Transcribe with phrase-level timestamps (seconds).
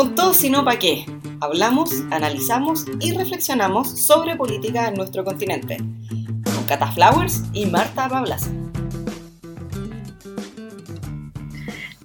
[0.00, 1.04] Con todo, si no, ¿para qué?
[1.42, 5.76] Hablamos, analizamos y reflexionamos sobre política en nuestro continente.
[5.76, 8.48] Con Cata Flowers y Marta Pablas.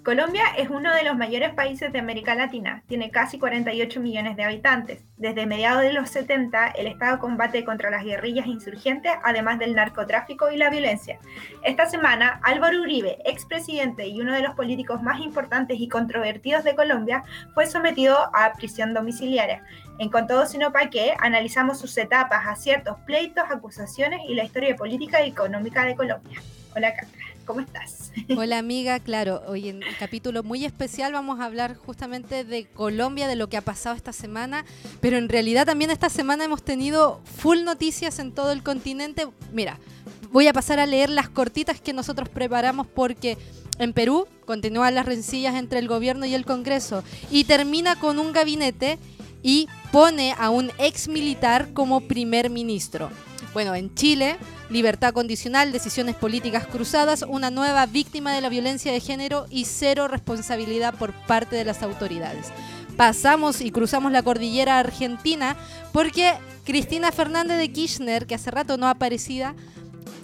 [0.05, 4.43] Colombia es uno de los mayores países de América Latina, tiene casi 48 millones de
[4.43, 5.03] habitantes.
[5.17, 10.51] Desde mediados de los 70, el Estado combate contra las guerrillas insurgentes, además del narcotráfico
[10.51, 11.17] y la violencia.
[11.63, 16.75] Esta semana, Álvaro Uribe, expresidente y uno de los políticos más importantes y controvertidos de
[16.75, 17.23] Colombia,
[17.55, 19.63] fue sometido a prisión domiciliaria.
[19.97, 24.75] En Con todo sino pa' qué, analizamos sus etapas, aciertos, pleitos, acusaciones y la historia
[24.75, 26.39] política y económica de Colombia.
[26.75, 27.34] Hola, Cata.
[27.45, 28.11] ¿Cómo estás?
[28.37, 33.35] Hola amiga, claro, hoy en capítulo muy especial vamos a hablar justamente de Colombia, de
[33.35, 34.65] lo que ha pasado esta semana,
[34.99, 39.27] pero en realidad también esta semana hemos tenido full noticias en todo el continente.
[39.53, 39.79] Mira,
[40.31, 43.37] voy a pasar a leer las cortitas que nosotros preparamos porque
[43.77, 48.31] en Perú continúan las rencillas entre el gobierno y el Congreso y termina con un
[48.31, 48.97] gabinete
[49.45, 53.11] y pone a un ex militar como primer ministro.
[53.53, 54.37] Bueno, en Chile
[54.71, 60.07] libertad condicional, decisiones políticas cruzadas, una nueva víctima de la violencia de género y cero
[60.07, 62.47] responsabilidad por parte de las autoridades.
[62.97, 65.55] Pasamos y cruzamos la cordillera argentina
[65.93, 66.33] porque
[66.63, 69.53] Cristina Fernández de Kirchner, que hace rato no aparecida,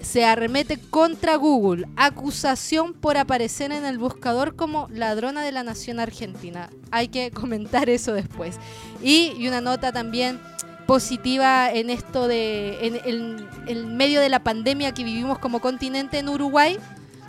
[0.01, 5.99] se arremete contra Google, acusación por aparecer en el buscador como ladrona de la nación
[5.99, 6.69] argentina.
[6.91, 8.57] Hay que comentar eso después.
[9.03, 10.39] Y, una nota también
[10.87, 16.29] positiva en esto de, en, el medio de la pandemia que vivimos como continente en
[16.29, 16.77] Uruguay,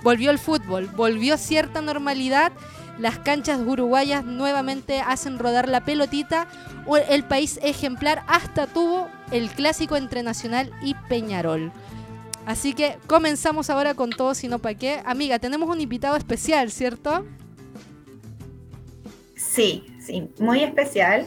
[0.03, 2.53] volvió el fútbol, volvió cierta normalidad,
[2.99, 6.47] las canchas uruguayas nuevamente hacen rodar la pelotita,
[7.09, 11.73] el país ejemplar hasta tuvo el clásico entre Nacional y Peñarol.
[12.47, 15.01] Así que comenzamos ahora con todo, si no para qué.
[15.05, 17.25] Amiga, tenemos un invitado especial, ¿cierto?
[19.37, 21.27] Sí, sí, muy especial.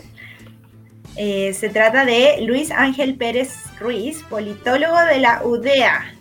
[1.16, 6.14] Eh, se trata de Luis Ángel Pérez Ruiz, politólogo de la UDEA.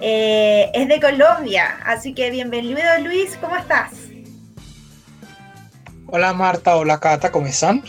[0.00, 3.92] Eh, es de Colombia, así que bienvenido Luis, ¿cómo estás?
[6.06, 7.82] Hola Marta, hola Cata, ¿cómo están?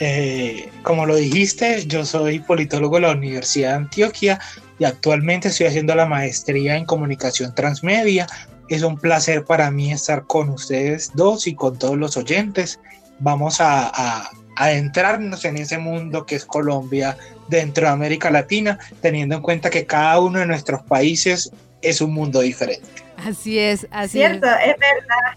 [0.00, 4.40] Eh, como lo dijiste, yo soy politólogo de la Universidad de Antioquia
[4.78, 8.26] y actualmente estoy haciendo la maestría en comunicación transmedia.
[8.68, 12.80] Es un placer para mí estar con ustedes dos y con todos los oyentes.
[13.18, 17.16] Vamos a adentrarnos en ese mundo que es Colombia
[17.48, 22.12] dentro de América Latina, teniendo en cuenta que cada uno de nuestros países es un
[22.12, 22.88] mundo diferente.
[23.16, 24.74] Así es, así Cierto, es.
[24.78, 25.34] verdad.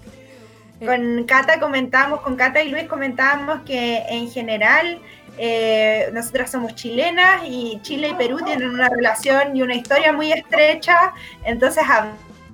[0.82, 0.86] Eh.
[0.86, 5.00] Con Cata comentamos, con Cata y Luis comentábamos que en general
[5.42, 10.34] eh, nosotras somos chilenas y Chile y Perú tienen una relación y una historia muy
[10.34, 11.14] estrecha,
[11.46, 12.12] entonces a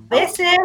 [0.08, 0.60] veces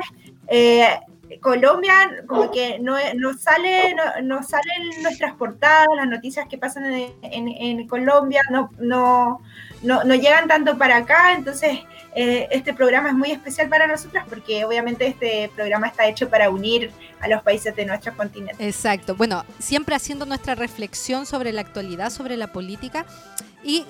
[0.49, 1.01] eh,
[1.41, 1.95] Colombia
[2.27, 6.85] como que no, no sale no, salen nuestras portadas, las noticias que pasan
[7.23, 9.41] en, Colombia no, no,
[9.83, 11.79] no, llegan tanto para acá, entonces
[12.15, 16.51] eh, este programa es muy especial para nosotras porque obviamente este programa está hecho para
[16.51, 16.91] unir
[17.21, 18.67] a los países de nuestro continente.
[18.67, 23.07] Exacto, bueno, siempre haciendo nuestra reflexión sobre la actualidad, sobre la política
[23.63, 23.85] y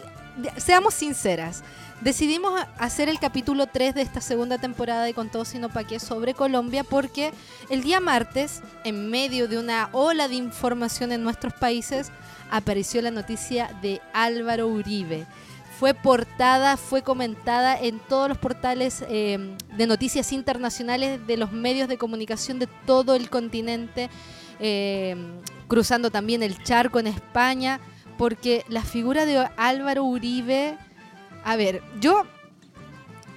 [0.56, 1.62] seamos sinceras,
[2.00, 6.00] Decidimos hacer el capítulo 3 de esta segunda temporada de Con todo sino pa' qué
[6.00, 7.30] sobre Colombia porque
[7.68, 12.10] el día martes, en medio de una ola de información en nuestros países,
[12.50, 15.26] apareció la noticia de Álvaro Uribe.
[15.80, 21.88] Fue portada, fue comentada en todos los portales em, de noticias internacionales de los medios
[21.88, 24.10] de comunicación de todo el continente,
[24.58, 27.80] em, cruzando también el charco en España,
[28.18, 30.76] porque la figura de Álvaro Uribe
[31.44, 32.26] a ver, yo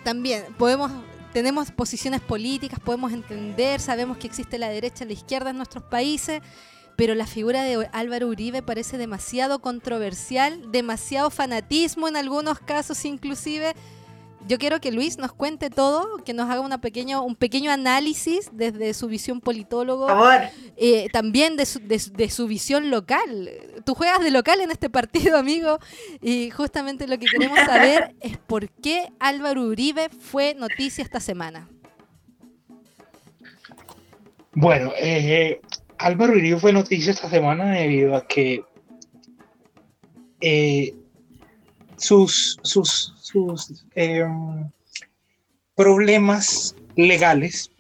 [0.03, 0.92] también podemos
[1.32, 5.84] tenemos posiciones políticas, podemos entender, sabemos que existe la derecha y la izquierda en nuestros
[5.84, 6.44] países,
[6.96, 13.74] pero la figura de Álvaro Uribe parece demasiado controversial, demasiado fanatismo en algunos casos inclusive,
[14.48, 18.50] yo quiero que Luis nos cuente todo, que nos haga una pequeño, un pequeño análisis
[18.52, 20.08] desde su visión politólogo,
[20.76, 23.50] eh, también de su, de, su, visión local.
[23.85, 25.79] Tú juegas de local en este partido, amigo,
[26.22, 31.70] y justamente lo que queremos saber es por qué Álvaro Uribe fue noticia esta semana.
[34.56, 35.62] Bueno, eh,
[36.03, 38.64] Álvaro Uribe fue noticia esta semana debido a que
[40.41, 40.94] eh,
[41.97, 44.70] sus, sus sus em,
[45.76, 47.72] problemas legales,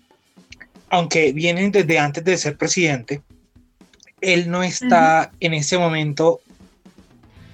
[0.89, 3.21] aunque vienen desde antes de ser presidente,
[4.21, 6.39] él no está en ese momento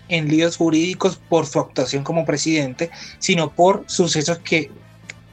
[0.07, 4.71] en líos jurídicos por su actuación como presidente, sino por sucesos que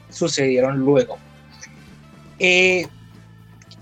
[0.09, 1.17] sucedieron luego.
[2.39, 2.87] Eh,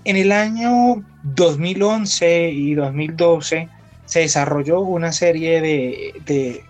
[0.06, 3.68] En el año 2011 y 2012
[4.04, 6.64] se desarrolló una serie de,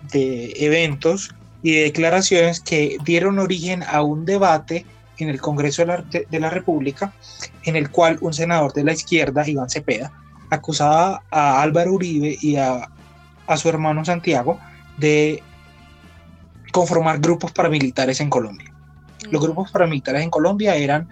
[0.55, 4.87] eventos y de declaraciones que dieron origen a un debate
[5.19, 7.13] en el Congreso de la, de la, República,
[7.61, 10.11] en el cual un senador de la izquierda, Iván Cepeda,
[10.49, 12.89] acusaba a Álvaro Uribe y a,
[13.45, 14.59] a su hermano Santiago
[14.97, 15.43] de
[16.71, 18.73] conformar grupos paramilitares en Colombia.
[19.29, 21.07] Los grupos paramilitares en Colombia eran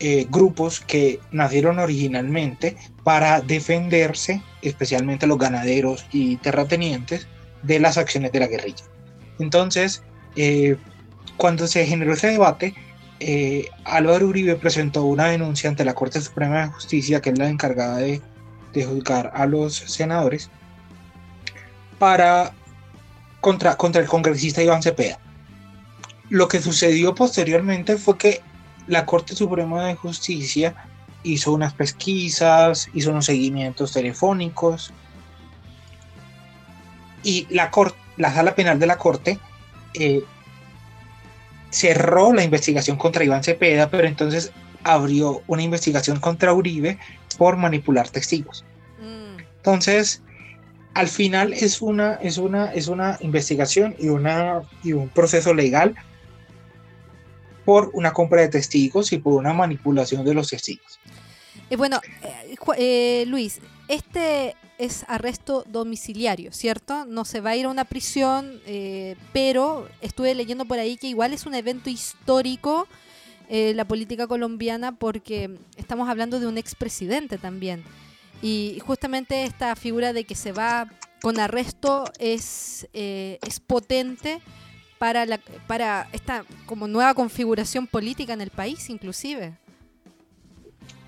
[0.00, 7.28] eh, grupos que nacieron originalmente para defenderse, especialmente los ganaderos y terratenientes,
[7.62, 8.82] de las acciones de la guerrilla.
[9.38, 10.02] Entonces,
[10.36, 10.76] eh,
[11.36, 12.74] cuando se generó ese debate,
[13.20, 17.50] eh, Álvaro Uribe presentó una denuncia ante la Corte Suprema de Justicia, que es la
[17.50, 18.22] encargada de,
[18.72, 20.50] de juzgar a los senadores,
[21.98, 22.54] para
[23.42, 25.18] contra, contra el congresista Iván Cepeda.
[26.30, 28.40] Lo que sucedió posteriormente fue que
[28.90, 30.74] la Corte Suprema de Justicia
[31.22, 34.92] hizo unas pesquisas, hizo unos seguimientos telefónicos
[37.22, 37.70] y la,
[38.16, 39.38] la sala penal de la Corte
[39.94, 40.24] eh,
[41.70, 44.50] cerró la investigación contra Iván Cepeda, pero entonces
[44.82, 46.98] abrió una investigación contra Uribe
[47.38, 48.64] por manipular testigos.
[49.00, 49.40] Mm.
[49.58, 50.20] Entonces,
[50.94, 55.94] al final es una, es una, es una investigación y, una, y un proceso legal
[57.70, 60.98] por una compra de testigos y por una manipulación de los testigos.
[61.70, 67.04] Eh, bueno, eh, eh, Luis, este es arresto domiciliario, ¿cierto?
[67.04, 68.60] No se va a ir a una prisión,
[69.32, 72.88] pero estuve leyendo por ahí que igual es un evento histórico
[73.48, 77.84] la política colombiana porque estamos hablando de un expresidente también.
[78.42, 80.88] Y justamente esta figura de que se va
[81.22, 84.40] con arresto es, es potente
[85.00, 89.54] para, la, para esta como nueva configuración política en el país, inclusive.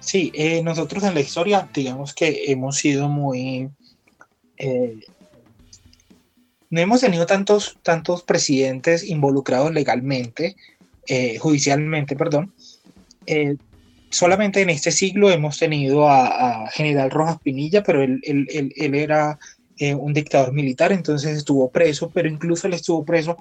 [0.00, 3.68] Sí, eh, nosotros en la historia, digamos que hemos sido muy...
[4.56, 4.98] Eh,
[6.70, 10.56] no hemos tenido tantos, tantos presidentes involucrados legalmente,
[11.06, 12.54] eh, judicialmente, perdón.
[14.08, 18.94] solamente en este siglo hemos tenido a, General Rojas Pinilla, pero él, él, él, él
[18.94, 19.38] era
[19.98, 23.36] un dictador militar, entonces estuvo preso, pero incluso él estuvo preso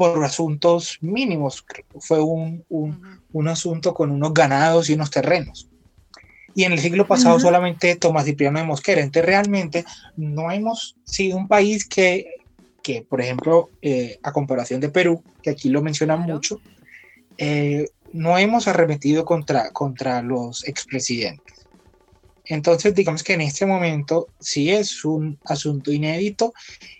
[0.00, 1.62] por asuntos mínimos.
[1.98, 5.68] Fue un, un, asunto con unos ganados y unos terrenos.
[6.54, 9.02] Y en el siglo pasado solamente Tomás Cipriano de Mosquera.
[9.02, 9.84] Entonces realmente
[10.16, 12.36] no hemos sido un país que,
[12.82, 16.62] que por ejemplo, eh, a comparación de Perú, que aquí lo mencionan mucho,
[17.36, 21.59] eh, no hemos arremetido contra, contra los expresidentes.
[22.50, 26.52] Entonces, digamos que en este momento sí es un asunto inédito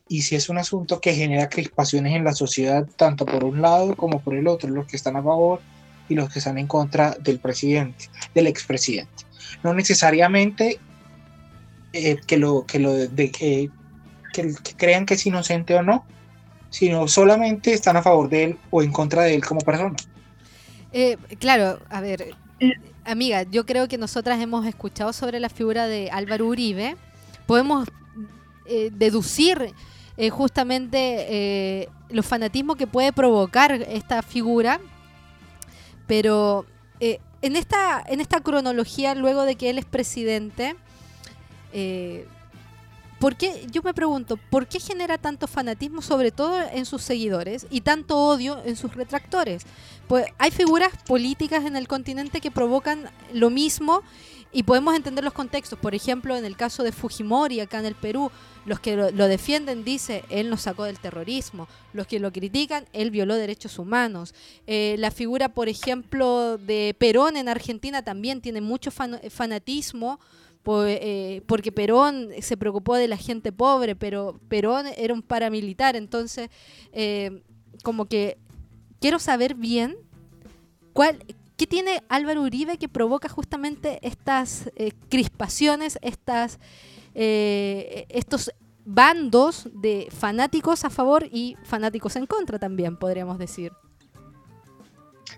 [0.06, 3.97] y sí es un asunto que genera crispaciones en la sociedad, tanto por un lado
[3.97, 5.61] como por el otro, los que están a favor
[6.08, 9.25] y los que están en contra del presidente, del expresidente.
[9.64, 10.79] No necesariamente
[11.93, 13.70] eh, que, lo, que, lo de, que,
[14.32, 16.05] que, crean que es inocente o no,
[16.70, 19.96] sino solamente están a favor de él o en contra de él como persona.
[20.93, 22.37] Eh, claro, a ver,
[23.05, 26.97] amiga, yo creo que nosotras hemos escuchado sobre la figura de Álvaro Uribe.
[27.47, 27.88] Podemos
[28.67, 29.75] eh, deducir
[30.17, 34.81] eh, justamente eh, los fanatismos que puede provocar esta figura,
[36.06, 36.67] pero
[37.00, 40.76] en, esta, en esta cronología, luego de que él es presidente,
[43.20, 47.67] ¿Por qué, yo me pregunto, ¿por qué genera tanto fanatismo, sobre todo en sus seguidores,
[47.69, 49.67] y tanto odio en sus retractores?
[50.10, 54.02] Pues hay figuras políticas en el continente que provocan lo mismo
[54.50, 55.79] y podemos entender los contextos.
[55.79, 58.29] Por ejemplo, en el caso de Fujimori, acá en el Perú,
[58.67, 61.69] los que lo, defienden dice él nos sacó del terrorismo.
[61.93, 64.34] Los que lo critican, él violó derechos humanos.
[64.67, 70.19] Eh, la figura, por ejemplo, de Perón en Argentina también tiene mucho fanatismo
[70.67, 76.50] eh, porque Perón se preocupó de la gente pobre, pero Perón era un paramilitar, entonces
[76.93, 77.44] eh,
[77.84, 78.38] como que
[79.00, 79.96] quiero saber bien
[80.92, 81.24] cuál,
[81.56, 86.58] qué tiene Álvaro Uribe que provoca justamente estas eh, crispaciones, estas,
[87.14, 88.52] estos
[88.84, 93.72] bandos de fanáticos a favor y fanáticos en contra también, podríamos decir.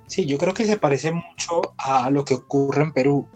[0.06, 3.28] Sí, yo creo que se parece mucho a lo que ocurre en Perú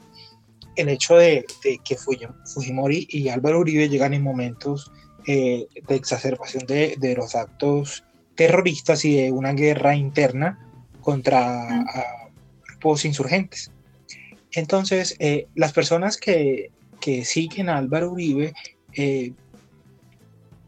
[0.77, 1.45] el hecho de,
[1.83, 4.93] que Fujimori y Álvaro Uribe llegan en momentos
[5.27, 8.05] eh, de exacerbación de, los actos
[8.37, 10.59] terroristas y de una guerra interna
[11.01, 11.85] contra
[12.69, 13.71] grupos insurgentes.
[14.53, 16.71] Entonces, eh, las personas que,
[17.23, 18.53] siguen a Álvaro Uribe
[18.93, 19.33] eh,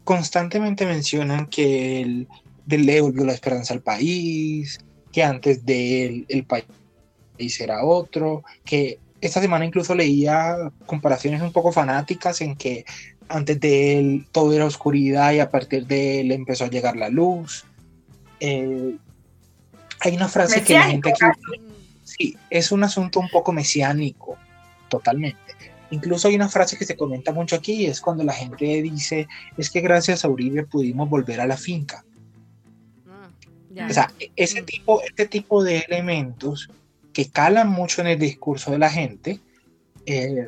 [0.05, 2.27] constantemente mencionan que él
[2.65, 4.79] devolvió la esperanza al país,
[5.11, 11.51] que antes de él el país era otro, que esta semana incluso leía comparaciones un
[11.51, 12.85] poco fanáticas en que
[13.29, 17.09] antes de él todo era oscuridad y a partir de él empezó a llegar la
[17.09, 17.65] luz.
[18.39, 18.97] Eh,
[20.01, 21.19] hay una frase que la gente aquí...
[22.03, 24.37] Sí, es un asunto un poco mesiánico,
[24.89, 25.37] totalmente.
[25.91, 29.69] Incluso hay una frase que se comenta mucho aquí, es cuando la gente dice, es
[29.69, 32.03] que gracias a Uribe pudimos volver a la finca.
[33.07, 34.65] Ah, o sea, ese mm.
[34.65, 36.69] tipo, este tipo de elementos
[37.13, 39.39] que calan mucho en el discurso de la gente,
[40.05, 40.47] eh,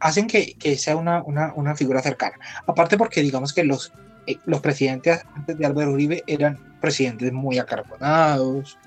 [0.00, 2.36] hacen que, que sea una, una, una, figura cercana.
[2.66, 3.92] Aparte porque digamos que los,
[4.26, 8.78] eh, los presidentes antes de Álvaro Uribe eran presidentes muy acarbonados,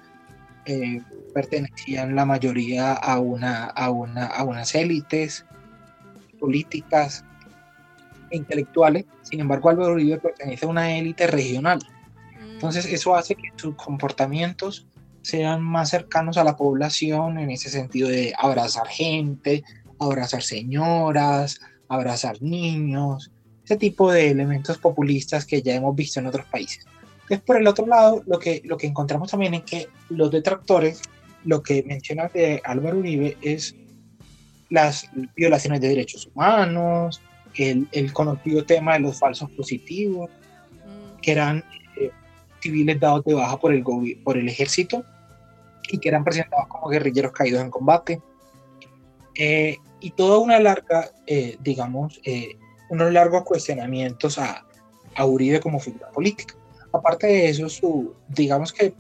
[0.66, 1.02] eh,
[1.34, 5.46] pertenecían la mayoría a, una, a, una, a unas élites
[6.40, 7.26] políticas
[8.30, 9.06] e intelectuales.
[9.24, 11.80] Sin embargo, Álvaro Uribe pertenece a una élite regional.
[12.40, 12.52] Mm.
[12.52, 14.88] Entonces, eso hace que sus comportamientos
[15.22, 19.64] sean más cercanos a la población en ese sentido de abrazar gente,
[20.00, 23.32] abrazar señoras, abrazar niños,
[23.64, 26.86] ese tipo de elementos populistas que ya hemos visto en otros países.
[27.22, 31.02] Entonces, por el otro lado, lo que, lo que encontramos también es que los detractores,
[31.46, 33.76] lo que menciona de Álvaro Uribe es
[34.70, 37.22] las violaciones de derechos humanos,
[37.56, 41.20] el, el conocido tema de los falsos positivos, mm.
[41.22, 41.64] que eran
[42.00, 42.12] eh,
[42.62, 43.84] civiles dados de baja por el,
[44.24, 45.04] por el ejército
[45.92, 48.22] y que eran presentados como guerrilleros caídos en combate.
[49.42, 52.58] Eh, y toda una larga, eh, digamos, eh,
[52.90, 54.66] unos largos cuestionamientos a,
[55.16, 56.56] a, Uribe como figura política.
[56.92, 58.94] Aparte de eso, su, digamos que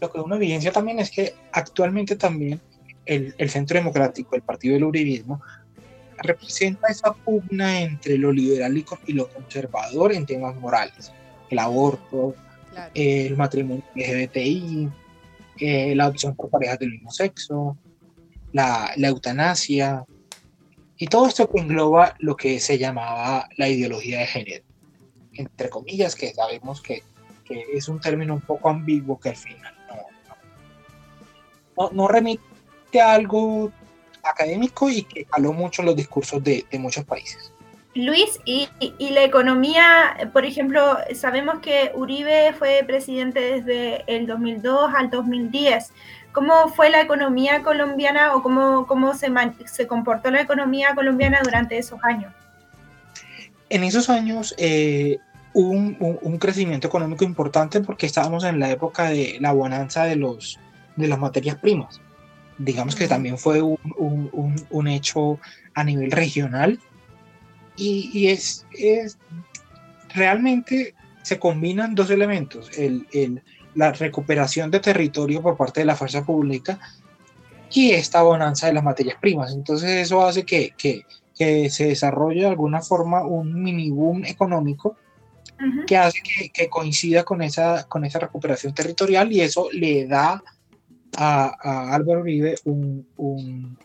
[0.00, 2.60] lo que uno evidencia también es que actualmente también
[3.06, 5.42] el, el Centro Democrático, el partido del Uribismo,
[6.18, 11.10] representa esa pugna entre lo liberal y, lo conservador en temas morales.
[11.50, 12.36] El aborto,
[12.94, 14.90] el matrimonio LGBTI,
[15.96, 17.76] la opción por parejas del mismo sexo,
[18.52, 20.04] la, eutanasia,
[20.96, 24.64] y todo esto que engloba lo que se llamaba la ideología de género,
[25.34, 27.02] entre comillas, que sabemos que,
[27.44, 29.74] que es un término un poco ambiguo que al final
[31.76, 33.70] no, no, remite algo
[34.22, 37.52] académico y que caló mucho los discursos de, muchos países.
[37.94, 45.10] Luis, y, la economía, por ejemplo, sabemos que Uribe fue presidente desde el 2002 al
[45.10, 45.92] 2010.
[46.36, 49.32] ¿Cómo fue la economía colombiana o cómo, cómo se,
[49.64, 52.30] se comportó la economía colombiana durante esos años?
[53.70, 55.16] En esos años eh,
[55.54, 60.16] hubo un, un, crecimiento económico importante porque estábamos en la época de la bonanza de,
[60.16, 60.60] los,
[60.96, 62.02] de las materias primas
[62.58, 65.38] digamos que también fue un, un, un hecho
[65.74, 66.78] a nivel regional
[67.76, 69.16] y, y es, es,
[70.14, 73.42] realmente se combinan dos elementos, el, el,
[73.76, 76.78] la recuperación de territorio por parte de la fuerza pública
[77.70, 79.52] y esta bonanza de las materias primas.
[79.52, 81.04] Entonces eso hace que, que,
[81.36, 84.96] que se desarrolle de alguna forma un mini boom económico
[85.86, 90.42] que hace que, que, coincida con esa, con esa recuperación territorial y eso le da
[91.16, 93.78] a, Álvaro Uribe un, un,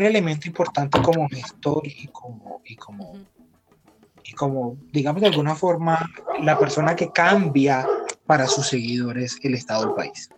[0.00, 3.14] elemento importante como gestor y como, y como,
[4.24, 6.08] y como, digamos de alguna forma,
[6.40, 7.86] la persona que cambia
[8.26, 10.30] para sus seguidores el estado del país.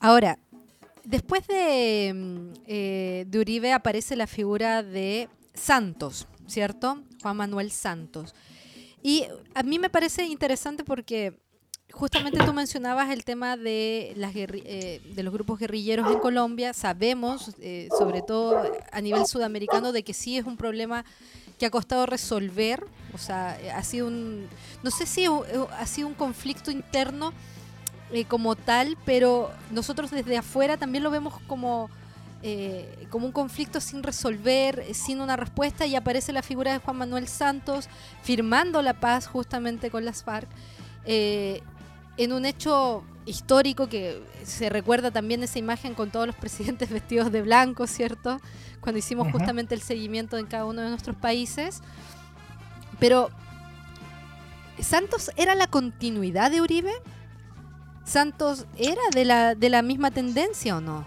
[0.00, 0.38] Ahora,
[1.04, 7.02] después de, mm, eh, de Uribe aparece la figura de Santos, ¿cierto?
[7.22, 8.34] Juan Manuel Santos.
[9.02, 11.38] Y a mí me parece interesante porque
[11.92, 16.72] justamente tú mencionabas el tema de, las eh, de los grupos guerrilleros en Colombia.
[16.72, 21.04] Sabemos, eh, sobre todo a nivel sudamericano, de que sí es un problema
[21.58, 22.86] que ha costado resolver.
[23.14, 24.46] O sea, ha sido un,
[24.82, 27.32] no sé si ha sido un conflicto interno
[28.12, 31.90] eh, como tal, pero nosotros desde afuera también lo vemos como,
[33.10, 37.28] como un conflicto sin resolver, sin una respuesta, y aparece la figura de Juan Manuel
[37.28, 37.88] Santos
[38.22, 40.48] firmando la paz justamente con las FARC
[42.18, 47.32] en un hecho histórico que se recuerda también esa imagen con todos los presidentes vestidos
[47.32, 48.40] de blanco, ¿cierto?
[48.88, 51.82] Cuando hicimos justamente el seguimiento en cada uno de nuestros países.
[52.98, 53.28] Pero,
[54.80, 56.92] ¿Santos era la continuidad de Uribe?
[58.06, 61.06] ¿Santos era de la, de la misma tendencia o no?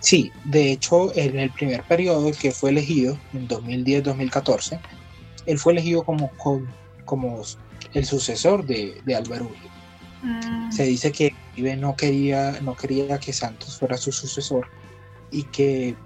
[0.00, 4.80] Sí, de hecho, en el primer periodo que fue elegido, en 2010-2014,
[5.44, 6.30] él fue elegido como,
[7.04, 7.42] como
[7.92, 9.70] el sucesor de, de Álvaro Uribe.
[10.22, 10.72] Mm.
[10.72, 14.66] Se dice que Uribe no quería, no quería que Santos fuera su sucesor
[15.32, 15.96] y que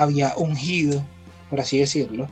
[0.00, 1.04] había ungido,
[1.50, 2.26] por así decirlo,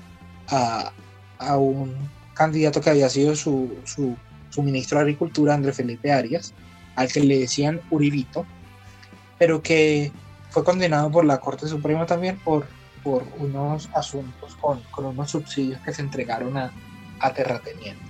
[0.48, 0.90] a,
[1.38, 1.94] a un
[2.32, 4.16] candidato que había sido su, su,
[4.48, 6.54] su, ministro de Agricultura, Andrés Felipe Arias,
[6.96, 8.46] al que le decían Uribito,
[9.38, 10.10] pero que
[10.48, 12.66] fue condenado por la Corte Suprema también por,
[13.02, 16.72] por unos asuntos con, con unos subsidios que se entregaron a,
[17.20, 18.08] a terratenientes.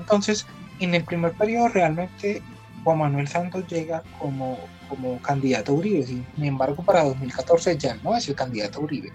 [0.00, 0.46] Entonces,
[0.80, 2.42] en el primer periodo realmente
[2.84, 8.16] Juan Manuel Santos llega como, como candidato a Uribe, sin embargo para 2014 ya no
[8.16, 9.12] es el candidato a Uribe,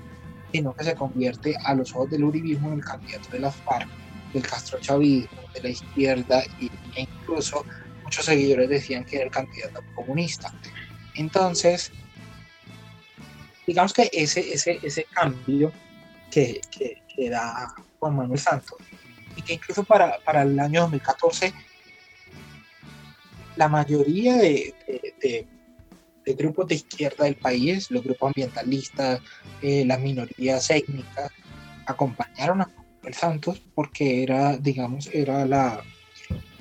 [0.52, 3.88] sino que se convierte a los ojos del uribismo en el candidato de las FARC,
[4.34, 7.66] del castrochavismo, de la izquierda e incluso
[8.04, 10.54] muchos seguidores decían que era el candidato comunista.
[11.16, 11.92] Entonces,
[13.66, 15.72] digamos que ese, ese, ese cambio
[16.32, 18.78] que, que, da Juan Manuel Santos
[19.36, 21.54] y que incluso para, para el año 2014
[23.56, 24.74] la mayoría de,
[26.26, 29.22] grupos de izquierda del país, los grupos ambientalistas,
[29.62, 31.32] eh, las minorías étnicas,
[31.86, 35.84] acompañaron a Manuel Santos porque era, digamos, era la,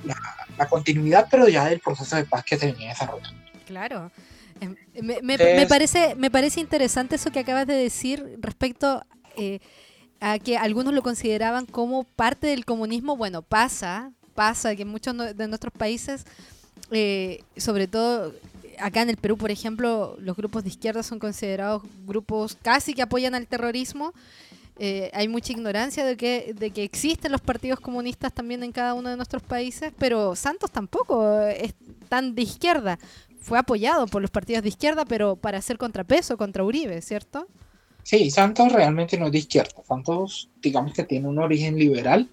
[0.05, 3.41] la, continuidad, pero ya del proceso de paz que se venía desarrollando.
[3.67, 4.11] Claro.
[4.61, 9.05] Em, me, me, parece, me parece interesante eso que acabas de decir respecto
[9.37, 9.61] eh,
[10.21, 13.17] a que algunos lo consideraban como parte del comunismo.
[13.17, 16.25] Bueno, pasa, pasa que en muchos de nuestros países,
[16.93, 18.33] eh, sobre todo
[18.83, 23.03] acá en el Perú, por ejemplo, los grupos de izquierda son considerados grupos casi que
[23.03, 24.13] apoyan al terrorismo.
[24.79, 28.95] Eh, hay mucha ignorancia de que, de que existen los partidos comunistas también en cada
[28.95, 31.75] uno de nuestros países, pero Santos tampoco es
[32.09, 32.99] tan de izquierda.
[33.41, 37.47] Fue apoyado por los partidos de izquierda, pero para hacer contrapeso contra Uribe, ¿cierto?
[38.03, 39.83] Sí, Santos realmente no es de izquierda.
[39.87, 42.29] Santos, digamos que tiene un origen liberal,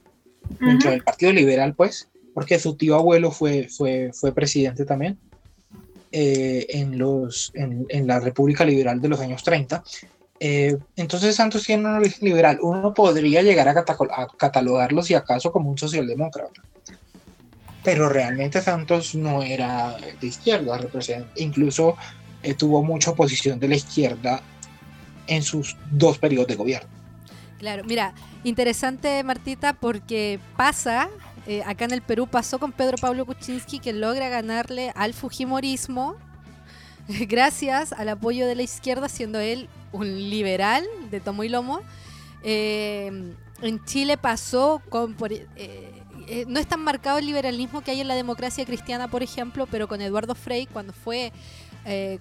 [0.59, 5.19] dentro del Partido Liberal, pues, porque su tío abuelo fue, fue, fue presidente también
[6.11, 9.83] eh, en, los, en, la República Liberal de los años 30.
[10.39, 12.59] Eh, entonces Santos tiene un origen liberal.
[12.61, 16.61] Uno podría llegar a, a catalogarlo, si acaso, como un socialdemócrata.
[17.83, 20.79] Pero realmente Santos no era de izquierda,
[21.35, 21.95] incluso
[22.43, 24.41] eh, tuvo mucha oposición de la izquierda
[25.27, 26.89] en sus dos periodos de gobierno.
[27.57, 28.13] Claro, mira,
[28.43, 31.09] interesante Martita porque pasa,
[31.49, 36.15] eh, acá en el Perú pasó con Pedro Pablo Kuczynski que logra ganarle al Fujimorismo
[37.27, 41.81] gracias al apoyo de la izquierda, siendo él un liberal de tomo y lomo.
[42.43, 43.33] Eh,
[43.63, 45.17] en Chile pasó con...
[45.55, 49.65] Eh, no es tan marcado el liberalismo que hay en la democracia cristiana, por ejemplo,
[49.65, 51.31] pero con Eduardo Frei, cuando fue,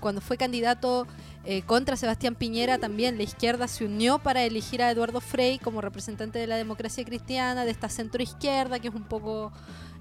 [0.01, 1.07] cuando fue candidato
[1.45, 5.81] eh, contra Sebastián Piñera también la izquierda se unió para elegir a Eduardo Frei como
[5.81, 9.53] representante de la democracia cristiana, de esta centro izquierda que es un poco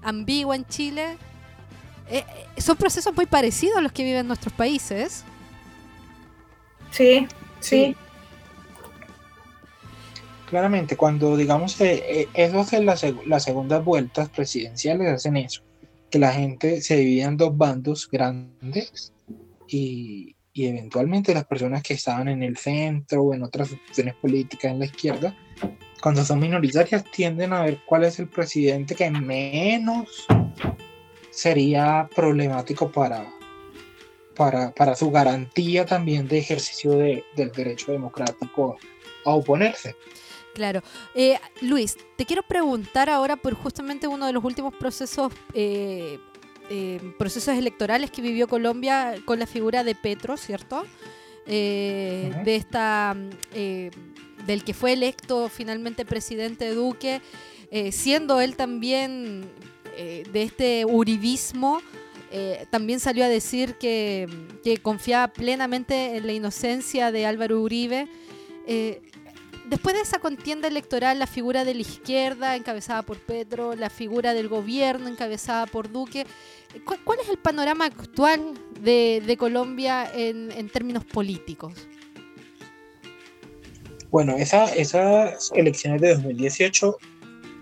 [0.02, 1.16] ambigua en Chile.
[2.10, 2.24] Eh,
[2.56, 5.24] eh, son procesos muy parecidos a los que viven nuestros países.
[6.90, 7.26] Sí,
[7.60, 7.94] sí.
[10.48, 15.62] Claramente, cuando digamos eh, eso es las, las segundas vueltas presidenciales hacen eso,
[16.10, 19.12] que la gente se divide en dos bandos grandes
[19.68, 24.72] y, y eventualmente las personas que estaban en el centro o en otras opciones políticas
[24.72, 25.36] en la izquierda,
[26.02, 30.26] cuando son minoritarias tienden a ver cuál es el presidente que menos
[31.30, 33.24] sería problemático para,
[34.34, 38.78] para, para su garantía también de ejercicio de, del derecho democrático
[39.24, 39.94] a oponerse.
[40.54, 40.82] Claro.
[41.14, 46.18] Eh, Luis, te quiero preguntar ahora por justamente uno de los últimos procesos eh,
[46.70, 50.84] eh, procesos electorales que vivió Colombia con la figura de Petro, ¿cierto?
[51.46, 53.16] Eh, de esta
[53.54, 53.90] eh,
[54.44, 57.22] del que fue electo finalmente presidente Duque,
[57.90, 59.46] siendo él también
[59.96, 61.82] de este uribismo,
[62.70, 64.26] también salió a decir que,
[64.64, 68.08] que, confiaba plenamente en la inocencia de Álvaro Uribe.
[69.66, 74.32] después de esa contienda electoral, la figura de la izquierda encabezada por Petro, la figura
[74.32, 76.24] del gobierno encabezada por Duque,
[77.04, 81.74] ¿Cuál, es el panorama actual de, Colombia en, términos políticos?
[84.10, 84.72] Bueno, esas
[85.54, 86.98] elecciones de 2018,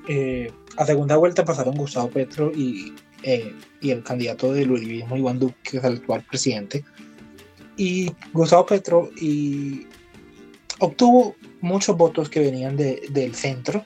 [0.09, 5.39] eh, a segunda vuelta pasaron Gustavo Petro y, eh, y el candidato del uribismo, Iván
[5.39, 6.85] Duque, que es el actual presidente.
[7.77, 9.87] Y Gustavo Petro y
[10.79, 13.85] obtuvo muchos votos que venían del centro.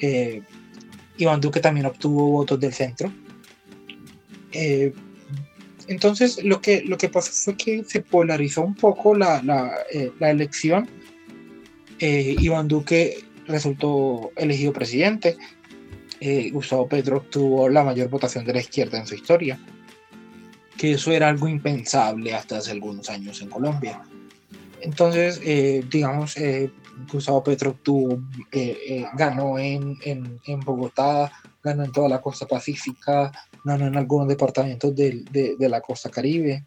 [0.00, 0.42] Eh,
[1.18, 3.10] Iván Duque también obtuvo votos del centro.
[4.56, 4.92] Eh,
[5.86, 10.10] entonces, lo que, lo que pasó fue que se polarizó un poco la, la, eh,
[10.20, 10.88] elección.
[11.98, 15.36] Eh, Iván Duque resultó elegido presidente.
[16.50, 19.60] Gustavo Petro obtuvo la mayor votación de la izquierda en su historia.
[20.76, 24.02] Que eso era algo impensable hasta hace algunos años en Colombia.
[24.80, 25.40] Entonces,
[25.90, 26.34] digamos,
[27.12, 28.18] Gustavo Petro obtuvo,
[29.14, 31.30] ganó en, en, en Bogotá,
[31.62, 33.30] ganó en toda la costa pacífica,
[33.66, 35.24] ganó en algunos departamentos de,
[35.58, 36.64] de, la costa caribe.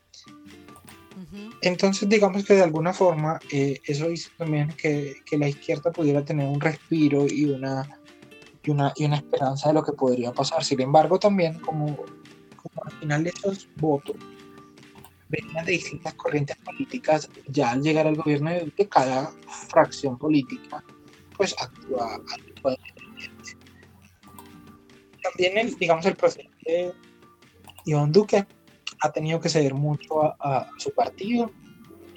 [1.62, 6.24] Entonces, digamos que de alguna forma eh, eso hizo también que, que, la izquierda pudiera
[6.24, 7.88] tener un respiro y una,
[8.64, 10.64] y una, y una esperanza de lo que podría pasar.
[10.64, 11.96] Sin embargo, también como,
[12.56, 14.16] como al final de esos votos
[15.30, 19.32] venían de distintas corrientes políticas, ya al llegar al gobierno de cada
[19.70, 20.84] fracción política
[21.40, 22.76] pues actúa, actúa
[25.24, 26.18] También el, digamos, el
[27.86, 28.46] Iván Duque
[29.02, 31.52] ha tenido que ceder mucho a, su partido.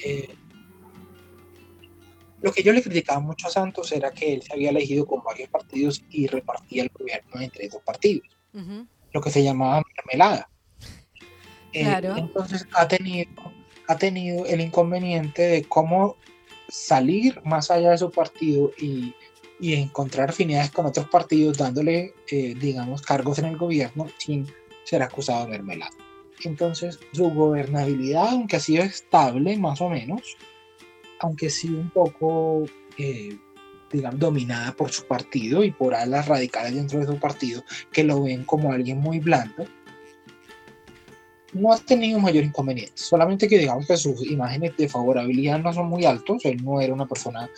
[0.04, 0.34] Eh,
[2.40, 5.22] lo que yo le criticaba mucho a Santos era que él se había elegido con
[5.22, 8.26] varios partidos y repartía el gobierno entre dos partidos,
[9.12, 10.48] lo que se llamaba mermelada.
[11.72, 13.30] Eh, entonces ha tenido,
[13.88, 16.16] ha tenido el inconveniente de cómo
[16.68, 19.14] salir más allá de su partido y,
[19.62, 24.44] y encontrar afinidades con otros partidos, dándole, eh, digamos, cargos en el gobierno sin
[24.82, 25.92] ser acusado de mermelada.
[26.42, 30.36] Entonces, su gobernabilidad, aunque ha sido estable, más o menos,
[31.20, 32.64] aunque sí un poco,
[32.98, 33.38] eh,
[33.92, 38.20] digamos, dominada por su partido y por alas radicales dentro de su partido, que lo
[38.20, 39.64] ven como alguien muy blando,
[41.52, 42.94] no ha tenido mayor inconveniente.
[42.96, 46.44] Solamente que digamos que sus imágenes de favorabilidad no son muy altos.
[46.46, 47.48] Él no era una persona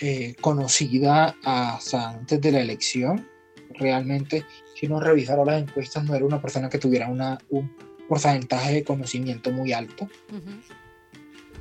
[0.00, 3.28] eh, conocida hasta antes de la elección.
[3.70, 7.70] Realmente, si uno revisara las encuestas, no era una persona que tuviera una, un
[8.08, 10.08] porcentaje de conocimiento muy alto.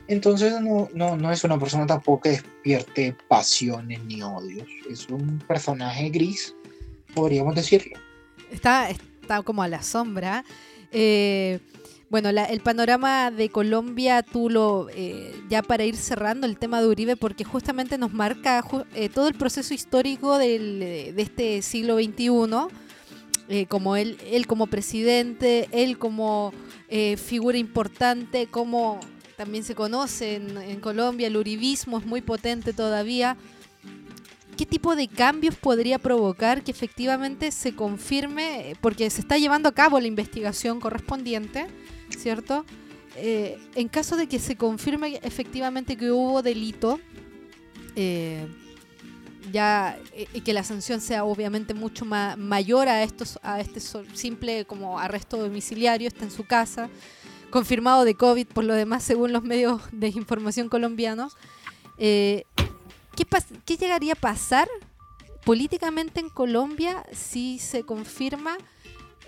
[0.08, 4.67] Entonces no, no, no, es una persona tampoco que despierte pasiones ni odios.
[4.89, 6.56] Es un personaje gris,
[7.13, 7.98] podríamos decirlo.
[8.52, 10.45] Está, está como a la sombra.
[10.91, 11.60] Eh,
[12.10, 16.88] bueno, el panorama de Colombia, tú lo, eh, ya para ir cerrando el tema de
[16.88, 18.63] Uribe, porque justamente nos marca
[18.94, 22.70] eh, todo el proceso histórico del, de este siglo XXI
[23.48, 26.52] eh, como él, él como presidente, él como
[26.89, 29.00] eh, figura importante, como
[29.38, 33.38] también se conoce en, Colombia, el uribismo es muy potente todavía.
[34.58, 39.74] ¿Qué tipo de cambios podría provocar que efectivamente se confirme, porque se está llevando a
[39.74, 41.68] cabo la investigación correspondiente,
[42.10, 42.65] ¿cierto?
[43.15, 47.00] Eh, en caso de que se confirme efectivamente que hubo delito,
[49.52, 54.65] ya eh, que la sanción sea obviamente mucho más mayor a estos a este simple
[54.65, 56.89] como arresto domiciliario está en su casa
[57.50, 61.34] confirmado de covid por lo demás según los medios de información colombianos
[61.98, 62.44] eh,
[63.15, 63.26] ¿qué,
[63.65, 64.68] ¿qué llegaría a pasar
[65.44, 68.58] políticamente en Colombia si se confirma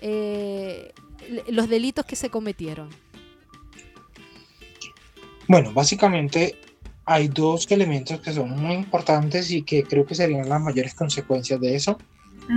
[0.00, 0.92] eh,
[1.48, 2.88] los delitos que se cometieron
[5.46, 6.56] bueno básicamente
[7.08, 11.58] hay dos elementos que son muy importantes y que creo que serían las mayores consecuencias
[11.58, 11.96] de eso.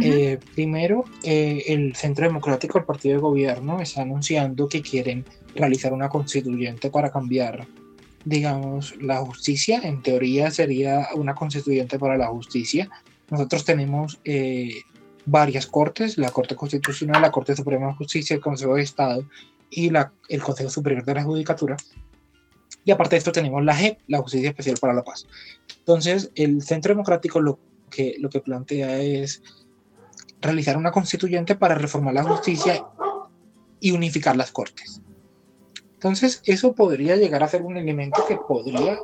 [0.04, 5.24] Eh, primero, eh, el Centro Democrático, el partido de gobierno, está anunciando que quieren
[5.56, 7.66] realizar una constituyente para cambiar,
[8.26, 9.80] digamos, la justicia.
[9.84, 12.90] En teoría sería una constituyente para la justicia.
[13.30, 14.82] Nosotros tenemos eh,
[15.26, 19.24] varias cortes, la Corte Constitucional, la Corte Suprema de Justicia, el Consejo de Estado
[19.70, 21.78] y la, el Consejo Superior de la Judicatura
[22.84, 25.28] y aparte de esto tenemos la JEP, la Justicia Especial para la Paz.
[25.80, 29.44] Entonces, el Centro Democrático lo que, lo que plantea es
[30.42, 32.84] realizar una constituyente para reformar la justicia
[33.80, 35.02] y unificar las cortes.
[35.94, 38.98] Entonces, eso podría llegar a ser un elemento que podría,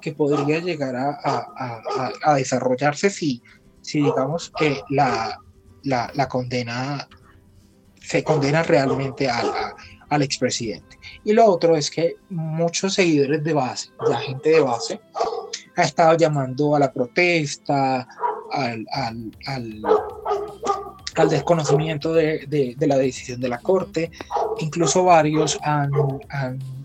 [0.00, 3.42] que podría llegar a, a, a, desarrollarse si,
[3.82, 5.38] si digamos, que la,
[5.84, 7.08] la, condena
[8.00, 10.98] se condena realmente al expresidente.
[11.24, 15.00] Y lo otro es que muchos seguidores de base, la gente de base,
[15.76, 18.06] ha estado llamando a la protesta,
[18.50, 18.86] al,
[19.46, 19.82] al,
[21.28, 24.10] desconocimiento de, de, la decisión de la Corte.
[24.58, 25.90] Incluso varios han,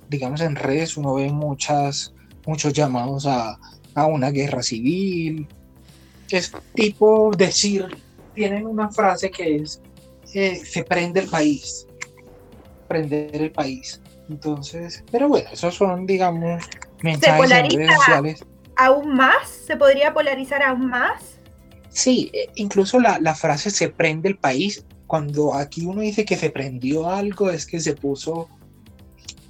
[0.09, 2.13] digamos, en redes uno ve muchas,
[2.45, 3.57] muchos llamados a,
[3.95, 5.47] a una guerra civil.
[6.29, 7.87] Es tipo decir,
[8.35, 9.81] tienen una frase que es,
[10.33, 11.87] eh, se prende el país
[12.87, 14.01] prender el país.
[14.29, 16.63] Entonces, pero bueno, esos son, digamos,
[17.01, 18.45] mensajes ¿Se redes sociales.
[18.75, 19.47] ¿Aún más?
[19.47, 21.39] ¿Se podría polarizar aún más?
[21.89, 26.35] Sí, e, incluso la, la, frase se prende el país, cuando aquí uno dice que
[26.35, 28.49] se prendió algo, es que se puso,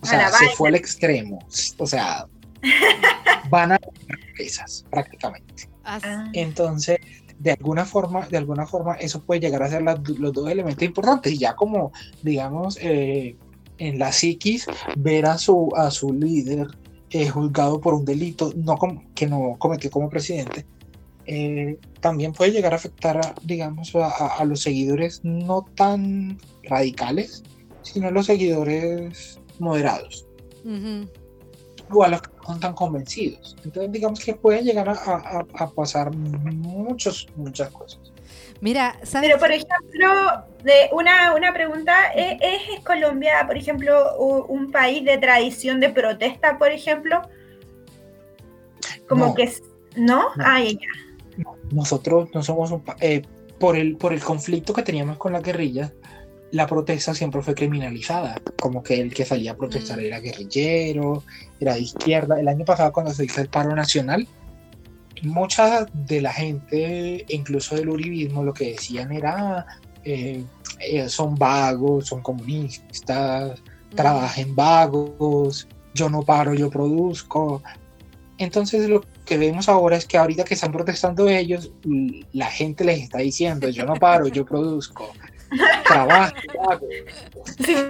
[0.01, 1.39] o sea, se fue al extremo.
[1.77, 2.27] O sea,
[3.49, 3.79] van a
[4.37, 5.69] esas prácticamente.
[5.85, 6.29] Ah.
[6.33, 6.99] Entonces,
[7.39, 11.33] de alguna forma, de alguna forma, eso puede llegar a ser los dos elementos importantes.
[11.33, 13.35] Y ya como, digamos, eh,
[13.77, 14.67] en la psiquis,
[14.97, 16.67] ver a su, a su líder
[17.09, 18.77] eh, juzgado por un delito no
[19.13, 20.65] que no cometió como presidente,
[21.27, 27.43] eh, también puede llegar a afectar, a, digamos, a, los seguidores no tan radicales,
[27.81, 30.25] sino a los seguidores moderados.
[31.91, 33.55] o a los que no están convencidos.
[33.63, 37.99] Entonces, digamos que puede llegar a, a, pasar muchos, muchas cosas.
[38.61, 45.03] Mira, Pero, por ejemplo, de una, una pregunta, ¿es, ¿es, Colombia, por ejemplo, un país
[45.03, 47.21] de tradición de protesta, por ejemplo?
[49.07, 49.51] Como que...
[49.95, 50.27] ¿No?
[50.39, 51.45] Ah, ya.
[51.71, 52.83] Nosotros no somos un...
[53.01, 53.21] Eh,
[53.59, 55.93] por, el, por el conflicto que teníamos con la guerrilla,
[56.51, 60.05] la protesta siempre fue criminalizada, como que el que salía a protestar mm.
[60.05, 61.23] era guerrillero,
[61.59, 62.39] era de izquierda.
[62.39, 64.27] El año pasado cuando se hizo el paro nacional,
[65.23, 69.65] mucha de la gente, incluso del uribismo, lo que decían era,
[70.03, 70.43] eh,
[70.79, 73.95] eh, son vagos, son comunistas, mm.
[73.95, 77.63] trabajen vagos, yo no paro, yo produzco.
[78.37, 81.71] Entonces lo que vemos ahora es que ahorita que están protestando ellos,
[82.33, 85.11] la gente les está diciendo, yo no paro, yo produzco
[85.85, 86.35] trabajo,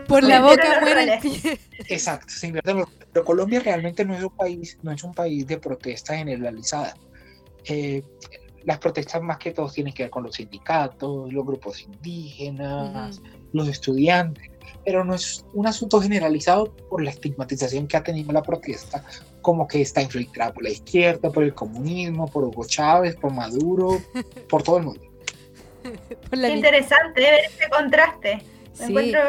[0.07, 1.19] por la boca muere
[1.89, 2.33] Exacto,
[3.13, 6.95] pero Colombia realmente no es un país, no es un país de protesta generalizada.
[7.65, 8.03] Eh,
[8.65, 13.21] las protestas más que todo tienen que ver con los sindicatos, los grupos indígenas,
[13.53, 14.49] los estudiantes,
[14.83, 19.03] pero no es un asunto generalizado por la estigmatización que ha tenido la protesta,
[19.41, 24.01] como que está infiltrada por la izquierda, por el comunismo, por Hugo Chávez, por Maduro,
[24.49, 25.01] por todo el mundo.
[26.31, 28.41] Qué interesante ver ese contraste.
[28.79, 29.21] encuentro...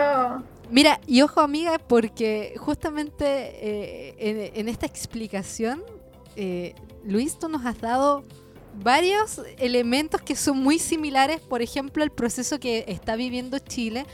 [0.70, 5.82] Mira, y ojo amiga, porque justamente eh, en, esta explicación,
[6.34, 8.24] eh, Luis, tú nos has dado
[8.74, 14.06] varios elementos que son muy similares, por ejemplo, el proceso que está viviendo Chile.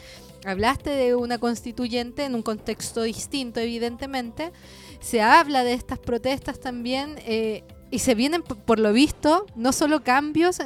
[0.45, 4.53] Hablaste de una constituyente en un contexto distinto, evidentemente.
[5.01, 10.03] Se habla de estas protestas también eh, y se vienen, por lo visto, no solo
[10.03, 10.59] cambios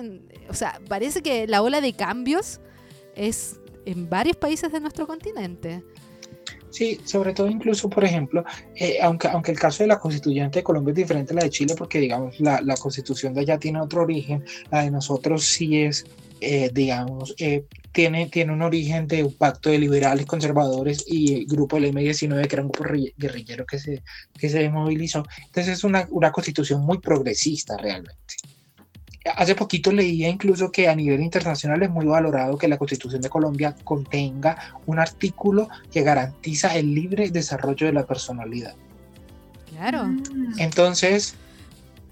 [0.48, 2.60] o sea, parece que la ola de cambios
[3.16, 5.82] es en varios países de nuestro continente.
[6.70, 10.62] Sí, sobre todo incluso, por ejemplo, eh, aunque, aunque el caso de la constituyente de
[10.62, 13.80] Colombia es diferente a la de Chile, porque digamos, la, la constitución de allá tiene
[13.80, 16.04] otro origen, la de nosotros sí es,
[16.40, 17.64] eh, digamos, eh,
[17.96, 22.46] tiene, tiene un origen de un pacto de liberales, conservadores y el grupo del M19,
[22.46, 24.02] que era un grupo guerrillero que se,
[24.38, 25.24] que se movilizó.
[25.46, 28.34] Entonces es una, una constitución muy progresista realmente.
[29.34, 33.30] Hace poquito leía incluso que a nivel internacional es muy valorado que la Constitución de
[33.30, 38.74] Colombia contenga un artículo que garantiza el libre desarrollo de la personalidad.
[39.70, 40.04] Claro.
[40.04, 40.58] Mm.
[40.58, 41.34] Entonces,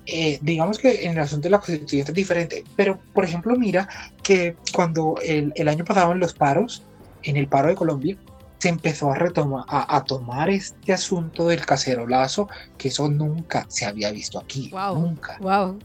[0.06, 3.88] eh, digamos que en el asunto de la Constitución es diferente, pero por ejemplo mira
[4.22, 6.82] que cuando el, el año pasado en los paros,
[7.22, 8.16] en el paro de Colombia,
[8.58, 13.84] se empezó a retomar, a, a, tomar este asunto del cacerolazo, que eso nunca se
[13.84, 15.36] había visto aquí, nunca.
[15.40, 15.78] Wow.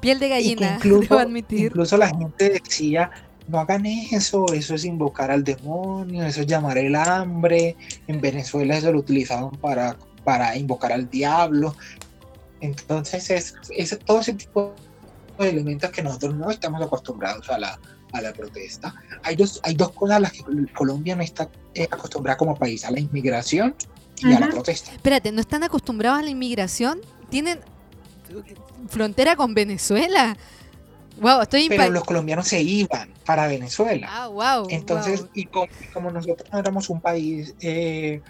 [0.00, 1.66] Piel de gallina, incluso, debo admitir.
[1.66, 3.10] Incluso la gente decía,
[3.48, 7.76] no hagan eso, eso es invocar al demonio, eso es llamar el hambre.
[8.06, 11.76] En Venezuela eso lo utilizaban para, para invocar al diablo.
[12.60, 14.74] Entonces es, es todo ese tipo
[15.38, 17.78] de elementos que nosotros no estamos acostumbrados a la,
[18.12, 18.94] a la protesta.
[19.22, 20.42] Hay dos, hay dos cosas a las que
[20.74, 23.74] Colombia no está eh, acostumbrada como país, a la inmigración
[24.18, 24.92] y a la protesta.
[24.92, 27.00] Espérate, ¿no están acostumbrados a la inmigración?
[27.28, 27.60] Tienen
[28.88, 30.36] frontera con Venezuela.
[31.20, 34.06] Wow, estoy Pero los colombianos se iban para Venezuela.
[34.10, 34.66] Ah, wow.
[34.68, 38.20] Entonces, y como, nosotros no éramos un país eh,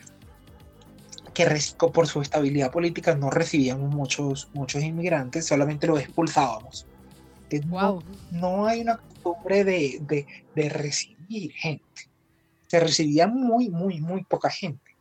[1.36, 1.46] que
[1.92, 6.86] por su estabilidad política no recibíamos muchos, muchos inmigrantes, solamente los expulsábamos.
[7.66, 8.02] wow.
[8.30, 12.08] no, hay una costumbre de, de, recibir gente.
[12.68, 14.96] Se recibía muy, muy, muy poca gente.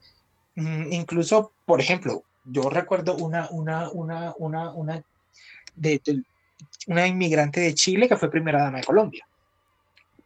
[0.56, 5.04] Mm, incluso, por ejemplo, yo recuerdo una, una, una, una, una
[5.74, 6.02] de,
[6.88, 9.26] una inmigrante de Chile que fue primera dama de Colombia.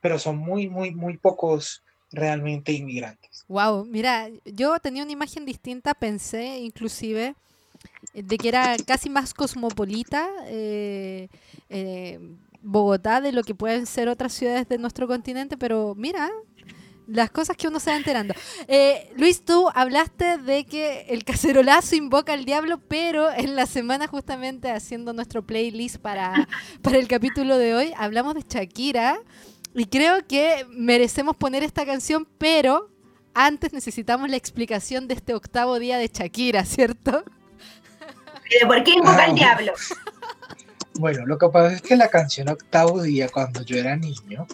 [0.02, 3.46] Pero son muy, muy, muy pocos realmente inmigrantes.
[3.48, 7.36] Wow, mira, yo tenía una imagen distinta, pensé inclusive
[8.14, 11.30] de que era casi más cosmopolita eh,
[11.70, 12.20] eh,
[12.62, 16.30] Bogotá de lo que pueden ser otras ciudades de nuestro continente, pero mira,
[17.08, 18.34] las cosas que uno se va enterando.
[18.68, 24.08] Eh, Luis, tú hablaste de que el cacerolazo invoca al diablo, pero en la semana
[24.08, 26.48] justamente haciendo nuestro playlist para,
[26.82, 29.20] para el capítulo de hoy, hablamos de Shakira
[29.80, 32.90] y creo que merecemos poner esta canción, pero
[33.34, 37.24] antes necesitamos la explicación de este octavo día de Shakira, ¿cierto?
[38.60, 39.74] ¿De por qué invoca al ah, diablo?
[40.96, 44.48] Bueno, lo que pasa es que la canción Octavo Día, cuando yo era niño,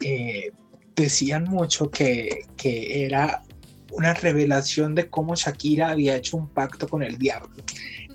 [0.00, 0.50] eh,
[0.96, 3.44] decían mucho que, que era
[3.92, 7.62] una revelación de cómo Shakira había hecho un pacto con el diablo.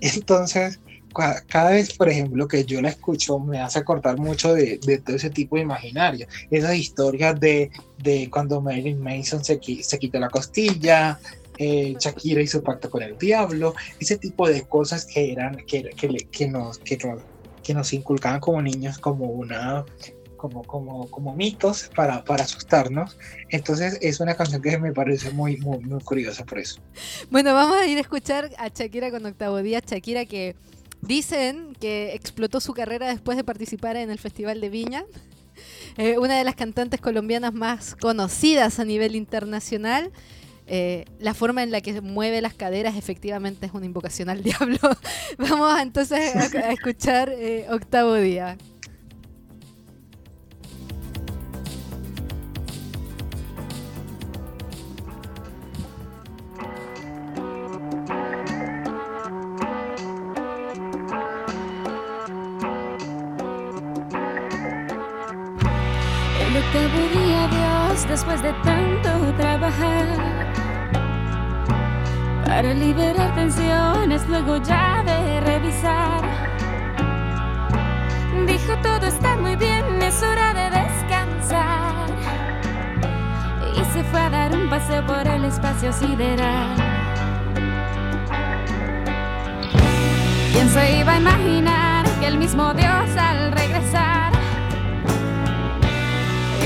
[0.00, 0.80] Entonces,
[1.14, 5.16] cada vez, por ejemplo, que yo la escucho, me hace acordar mucho de, de todo
[5.16, 6.26] ese tipo de imaginario.
[6.50, 11.18] Esas historias de, de cuando Marilyn Manson se, se quitó la costilla,
[11.58, 16.48] eh, Shakira hizo pacto con el diablo, ese tipo de cosas que eran, que, que,
[16.48, 16.98] nos, que,
[17.62, 19.84] que nos inculcaban como niños como una
[20.36, 23.16] como, como, como mitos para, para asustarnos.
[23.48, 26.82] Entonces es una canción que me parece muy, muy, muy curiosa por eso.
[27.30, 29.80] Bueno, vamos a ir a escuchar a Shakira con Octavo Día.
[29.80, 30.54] Shakira que
[31.06, 35.04] dicen que explotó su carrera después de participar en el Festival de Viña.
[35.96, 40.10] Eh, una de las cantantes colombianas más conocidas a nivel internacional.
[40.66, 44.78] Eh, la forma en la que mueve las caderas efectivamente es una invocación al diablo.
[45.38, 48.58] Vamos entonces a, escuchar eh, Octavo Día.
[66.74, 70.06] Octavo día, Dios, después de tanto trabajar
[72.44, 76.20] para liberar tensiones, luego ya de revisar.
[78.48, 82.06] Dijo todo está muy bien, es hora de descansar.
[83.76, 86.74] Y se fue a dar un paseo por el espacio sideral.
[90.52, 94.33] ¿Quién se iba a imaginar que el mismo Dios al regresar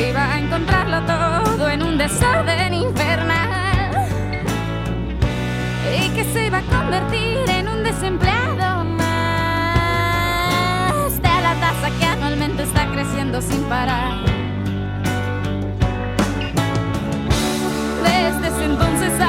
[0.01, 3.49] iba a encontrarlo todo en un desorden infernal?
[5.97, 9.07] y que se iba a convertir en un desempleado más
[11.17, 14.19] de la tasa que anualmente está creciendo sin parar.
[18.03, 19.21] Desde ese entonces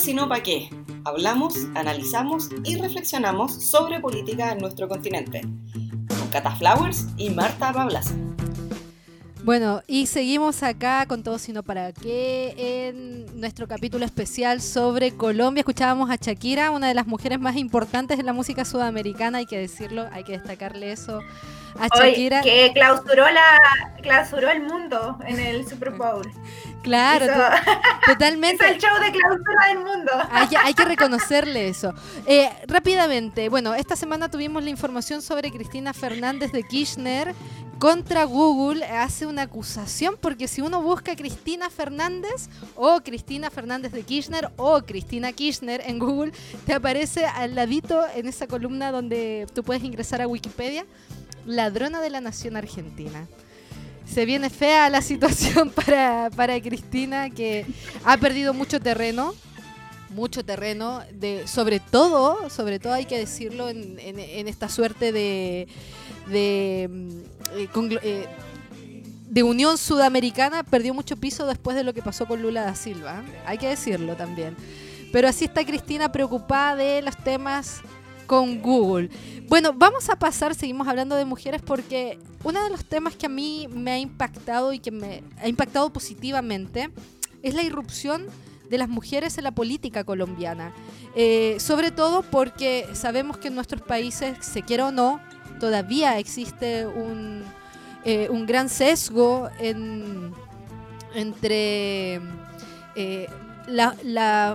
[0.00, 0.70] Con todo sino pa' qué,
[1.04, 5.42] hablamos, analizamos y reflexionamos sobre política en nuestro continente.
[5.42, 8.14] Con Cata Flowers y Marta Pablas.
[9.44, 12.54] Bueno, y seguimos acá con todo sino para qué
[12.88, 15.60] en nuestro capítulo especial sobre Colombia.
[15.60, 19.58] Escuchábamos a Shakira, una de las mujeres más importantes de la música sudamericana, hay que
[19.58, 21.20] decirlo, hay que destacarle eso
[21.78, 22.40] a Hoy, Shakira.
[22.40, 26.26] que clausuró, la, clausuró el mundo en el Super Bowl.
[26.82, 27.26] Claro,
[28.06, 28.64] totalmente.
[28.64, 30.12] Hizo el show de clausura del mundo.
[30.30, 31.92] Hay que, hay que reconocerle eso.
[32.26, 37.34] Eh, rápidamente, bueno, esta semana tuvimos la información sobre Cristina Fernández de Kirchner
[37.78, 38.84] contra Google.
[38.84, 44.80] Hace una acusación porque si uno busca Cristina Fernández o Cristina Fernández de Kirchner o
[44.82, 46.32] Cristina Kirchner en Google,
[46.66, 50.86] te aparece al ladito en esa columna donde tú puedes ingresar a Wikipedia,
[51.44, 53.26] ladrona de la nación argentina.
[54.12, 57.64] Se viene fea la situación para, para Cristina, que
[58.04, 59.34] ha perdido mucho terreno,
[60.10, 65.68] mucho terreno, de, sobre todo, sobre todo hay que decirlo en, en- esta suerte de,
[66.26, 67.10] de, mm,
[67.56, 67.68] eh,
[68.02, 68.26] eh,
[69.28, 73.22] de unión sudamericana, perdió mucho piso después de lo que pasó con Lula da Silva,
[73.24, 73.38] ¿eh?
[73.46, 74.56] hay que decirlo también.
[75.12, 77.80] Pero así está Cristina preocupada de los temas
[78.30, 79.10] con Google.
[79.48, 83.28] Bueno, vamos a pasar, seguimos hablando de mujeres porque uno de los temas que a
[83.28, 86.90] mí me ha impactado y que me ha impactado positivamente
[87.42, 88.26] es la irrupción
[88.68, 90.72] de las mujeres en la política colombiana.
[91.16, 95.20] Eh, sobre todo porque sabemos que en nuestros países, se quiera o no,
[95.58, 97.42] todavía existe un,
[98.04, 100.30] eh, un gran sesgo en-
[101.16, 102.20] entre
[102.94, 103.28] eh,
[103.66, 104.54] la-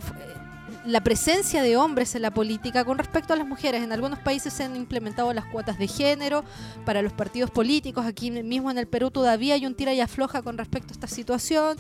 [0.86, 3.84] la presencia de hombres en la política con respecto a las mujeres.
[3.84, 6.44] En algunos países se han implementado las cuotas de género
[6.86, 8.06] para los partidos políticos.
[8.06, 11.08] Aquí mismo en el Perú todavía hay un tira y afloja con respecto a esta
[11.08, 11.78] situación.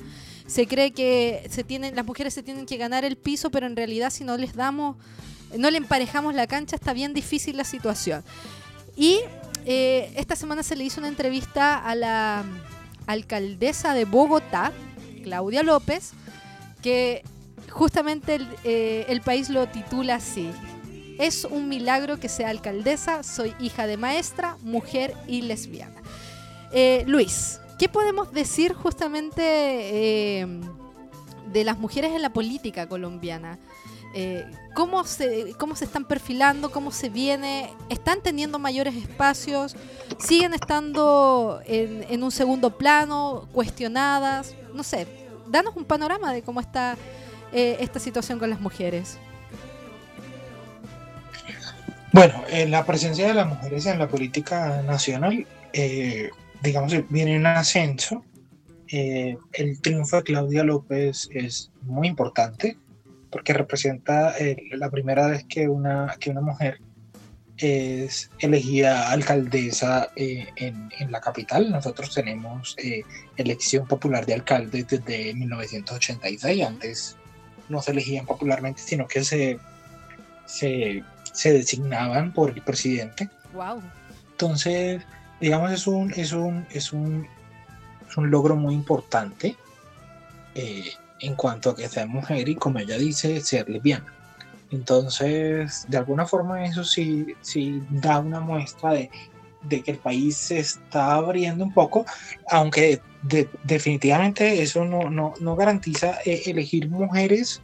[0.47, 3.75] Se cree que se tienen, las mujeres se tienen que ganar el piso, pero en
[3.75, 4.97] realidad si no les damos,
[5.55, 8.23] no le emparejamos la cancha, está bien difícil la situación.
[8.97, 9.19] Y
[9.65, 12.43] eh, esta semana se le hizo una entrevista a la
[13.05, 14.71] alcaldesa de Bogotá,
[15.23, 16.13] Claudia López,
[16.81, 17.23] que
[17.69, 20.51] justamente el, eh, el país lo titula así.
[21.19, 26.01] Es un milagro que sea alcaldesa, soy hija de maestra, mujer y lesbiana.
[26.71, 30.47] Eh, Luis, ¿qué podemos decir justamente eh,
[31.53, 33.59] de las mujeres en la política colombiana?
[34.73, 36.71] ¿cómo, se, ¿Cómo se están perfilando?
[36.71, 37.73] ¿Cómo se viene?
[37.89, 39.75] ¿Están teniendo mayores espacios?
[40.19, 43.49] ¿Siguen estando en, en un segundo plano?
[43.51, 44.55] ¿Cuestionadas?
[44.73, 45.05] No sé,
[45.47, 46.97] danos un panorama de cómo está
[47.55, 49.17] eh, esta situación con las mujeres.
[52.15, 56.29] Bueno, la presencia de las mujeres en la política nacional, eh,
[56.61, 58.23] digamos, viene en ascenso.
[58.87, 62.77] Eh, el triunfo de Claudia López es muy importante
[63.29, 64.33] porque representa
[64.71, 66.79] la primera vez que una, que una mujer
[67.57, 71.69] es elegida alcaldesa eh, en, en la capital.
[71.69, 72.77] Nosotros tenemos
[73.35, 76.65] elección popular de alcalde desde 1986.
[76.65, 77.17] Antes
[77.69, 79.59] no se elegían popularmente, sino que se,
[80.45, 83.29] se, se designaban por el presidente.
[83.53, 83.81] Wow.
[84.31, 85.01] Entonces,
[85.39, 87.27] digamos, es un, es un, es un,
[88.09, 89.55] es un logro muy importante
[90.55, 94.13] eh, en cuanto a que sea mujer y, como ella dice, ser lesbiana.
[94.71, 99.09] Entonces, de alguna forma eso sí, sí da una muestra de,
[99.67, 102.05] de que el país se está abriendo un poco,
[102.49, 107.61] aunque de- definitivamente eso no, no, no garantiza eh, elegir mujeres,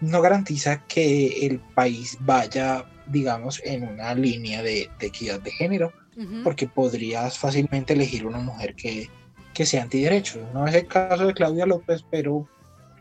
[0.00, 5.92] no garantiza que el país vaya, digamos, en una línea de, de equidad de género,
[6.16, 6.42] Ujú.
[6.44, 9.08] porque podrías fácilmente elegir una mujer que,
[9.54, 10.38] que sea antiderecho.
[10.52, 12.46] No es el caso de Claudia López, pero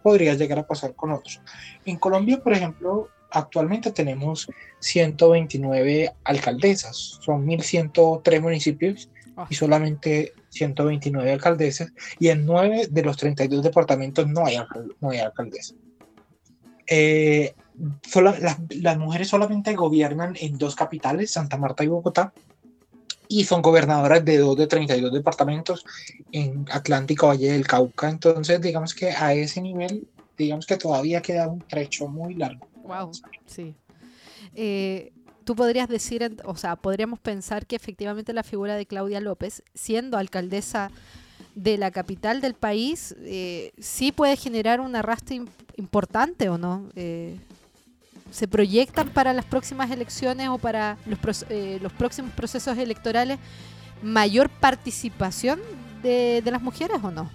[0.02, 1.42] podría llegar a pasar con otros.
[1.84, 4.48] En Colombia, por ejemplo, actualmente tenemos
[4.80, 9.48] 129 alcaldesas, son 1.103 municipios Ah.
[9.50, 14.56] y solamente 129 alcaldesas, y en 9 de los 32 departamentos no hay,
[15.02, 15.76] no hay alcaldesa.
[16.88, 17.54] Eh,
[18.08, 22.32] sola- las, las mujeres solamente gobiernan en dos capitales, Santa Marta y Bogotá,
[23.28, 25.84] y son gobernadoras de dos de 32 departamentos
[26.32, 28.10] en Atlántico, Valle del Cauca.
[28.10, 30.08] Entonces, digamos que a ese nivel,
[30.38, 32.68] digamos que todavía queda un trecho muy largo.
[32.88, 33.12] Wow,
[33.46, 33.76] sí.
[34.56, 35.12] Eh,
[35.44, 40.18] Tú podrías decir, o sea, podríamos pensar que efectivamente la figura de Claudia López, siendo
[40.18, 40.90] alcaldesa
[41.54, 46.90] de la capital del país, eh, sí puede generar un arrastre im- importante o no.
[46.96, 47.38] Eh,
[48.32, 53.38] ¿Se proyectan para las próximas elecciones o para los, eh, los próximos procesos electorales
[54.02, 55.60] mayor participación
[56.02, 57.30] de, de las mujeres o no?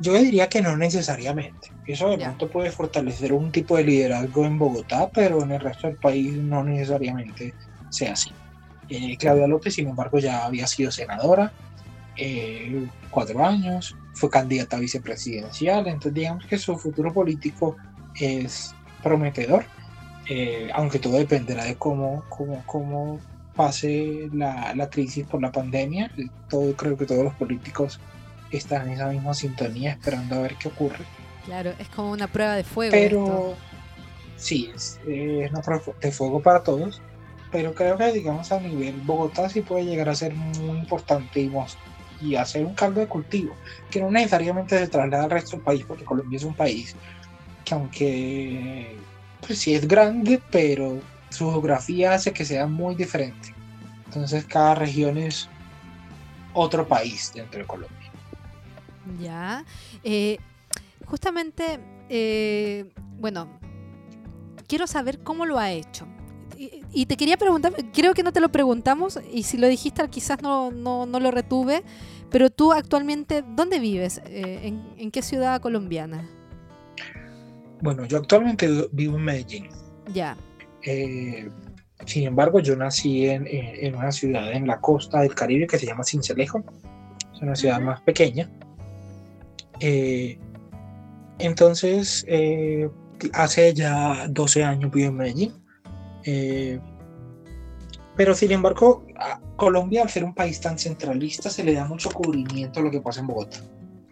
[0.00, 1.71] Yo diría que no necesariamente.
[1.86, 5.88] Eso de pronto puede fortalecer un tipo de liderazgo en Bogotá, pero en el resto
[5.88, 7.54] del país no necesariamente
[7.90, 8.30] sea así.
[8.88, 11.52] Eh, Claudia López, sin embargo, ya había sido senadora
[12.16, 17.76] eh, cuatro años, fue candidata a vicepresidencial, entonces digamos que su futuro político
[18.14, 19.64] es prometedor,
[20.28, 23.20] eh, aunque todo dependerá de cómo, cómo, cómo
[23.56, 26.10] pase la, la crisis por la pandemia.
[26.48, 28.00] Todo, creo que todos los políticos
[28.50, 31.04] están en esa misma sintonía esperando a ver qué ocurre.
[31.44, 32.94] Claro, es como una prueba de fuego.
[32.94, 33.24] esto.
[33.24, 33.56] Pero
[34.36, 37.00] sí, es, es una prueba de fuego para todos.
[37.50, 41.52] Pero creo que, digamos, a nivel Bogotá sí puede llegar a ser muy importante y,
[42.22, 43.54] y hacer un caldo de cultivo,
[43.90, 46.96] que no necesariamente se traslada al resto del país, porque Colombia es un país
[47.64, 48.96] que, aunque
[49.46, 53.54] pues sí es grande, pero su geografía hace que sea muy diferente.
[54.06, 55.48] Entonces, cada región es
[56.54, 58.10] otro país dentro de Colombia.
[59.20, 59.64] Ya.
[60.04, 60.38] Eh,
[61.06, 62.86] justamente, eh,
[63.18, 63.48] bueno,
[64.66, 66.06] quiero saber cómo lo ha hecho.
[66.58, 70.06] Y, y te quería preguntar, creo que no te lo preguntamos, y si lo dijiste
[70.08, 71.82] quizás no, no, no lo retuve,
[72.30, 74.20] pero tú actualmente, ¿dónde vives?
[74.26, 76.28] Eh, en, en qué ciudad colombiana?
[77.80, 79.68] Bueno, yo actualmente vivo en Medellín.
[80.12, 80.36] Ya,
[80.84, 81.48] Eh,
[82.06, 85.78] sin embargo, yo nací en, en- en una ciudad en la costa del Caribe que
[85.78, 86.64] se llama Cincelejo.
[87.34, 88.50] Es una ciudad más pequeña.
[89.80, 90.38] Eh,
[91.38, 92.88] entonces, eh,
[93.32, 95.52] hace ya 12 años vivo en Medellín.
[96.24, 96.80] Eh,
[98.16, 102.10] pero sin embargo, a Colombia, al ser un país tan centralista, se le da mucho
[102.10, 103.58] cubrimiento a lo que pasa en Bogotá.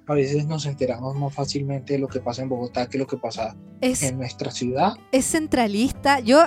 [0.07, 3.17] A veces nos enteramos más fácilmente de lo que pasa en Bogotá que lo que
[3.17, 4.95] pasa es, en nuestra ciudad.
[5.13, 6.19] es centralista.
[6.21, 6.43] Yo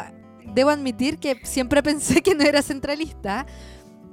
[0.53, 3.45] debo admitir que siempre pensé que no era centralista,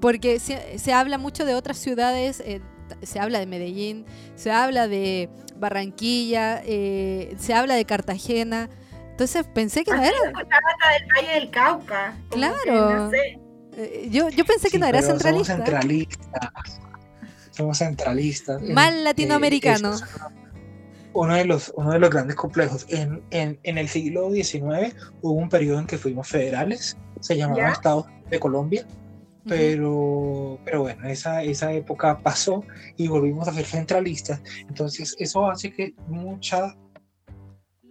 [0.00, 2.60] porque se, se habla mucho de otras ciudades, eh,
[3.02, 4.04] se habla de Medellín,
[4.36, 8.68] se habla de Barranquilla, eh, se habla de Cartagena.
[9.10, 10.16] Entonces pensé que no era.
[10.26, 12.16] Escuchaba hasta del Valle del Cauca.
[12.30, 12.90] que, Claro.
[12.96, 13.38] no sé.
[13.76, 15.54] eh, yo, yo pensé que Sí, no era centralista.
[15.54, 16.80] Somos centralistas.
[17.50, 18.62] Somos centralistas.
[18.62, 19.92] Mal Eh, latinoamericano.
[19.94, 20.04] es
[21.12, 22.86] uno de los, uno de los grandes complejos.
[22.88, 27.58] En, en, en el siglo XIX hubo un periodo en que fuimos federales, se llamaba
[27.60, 27.68] ¿Ya?
[27.72, 28.86] Estado de Colombia.
[29.50, 32.64] Pero, pero bueno, esa, esa época pasó
[32.96, 34.40] y volvimos a ser centralistas.
[34.68, 36.76] Entonces eso hace que mucha,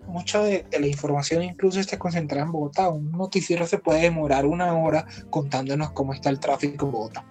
[0.07, 2.89] mucha de, de la información incluso esté concentrada en Bogotá.
[2.89, 7.25] Un noticiero se puede demorar una hora contándonos cómo está el tráfico en Bogotá.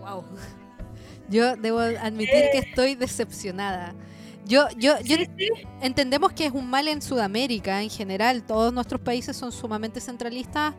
[0.00, 0.24] Wow.
[1.28, 3.94] Yo debo admitir que estoy decepcionada.
[4.44, 5.16] Yo, yo, yo
[5.82, 8.44] entendemos que es un mal en Sudamérica en general.
[8.44, 10.74] Todos nuestros países son sumamente centralistas.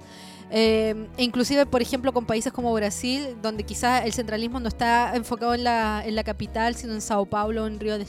[0.49, 5.15] Eh, e inclusive, por ejemplo, con países como Brasil, donde quizás el centralismo no está
[5.15, 8.05] enfocado en la, en la capital, sino en Sao Paulo o en Río de,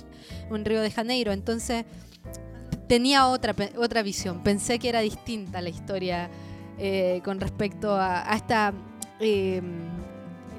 [0.51, 1.33] en Río de Janeiro.
[1.33, 1.85] Entonces,
[2.89, 4.43] tenía otra, otra visión.
[4.43, 6.31] Pensé que era distinta la historia
[6.79, 8.73] eh, con respecto a, esta
[9.19, 9.61] eh,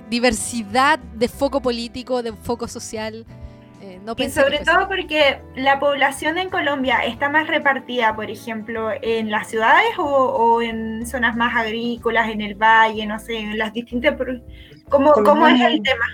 [0.09, 3.25] diversidad de foco político, de foco social.
[3.81, 8.89] Eh, no Y sobre todo porque la población en Colombia está más repartida, por ejemplo,
[9.01, 13.57] en las ciudades o, o en zonas más agrícolas, en el valle, no sé, en
[13.57, 14.15] las distintas...
[14.89, 16.05] ¿Cómo, cómo es el tema?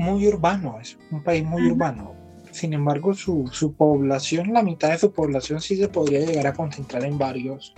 [0.00, 2.14] muy urbano, es un país muy urbano.
[2.52, 6.54] Sin embargo, su, su población, la mitad de su población sí se podría llegar a
[6.54, 7.74] concentrar en varios,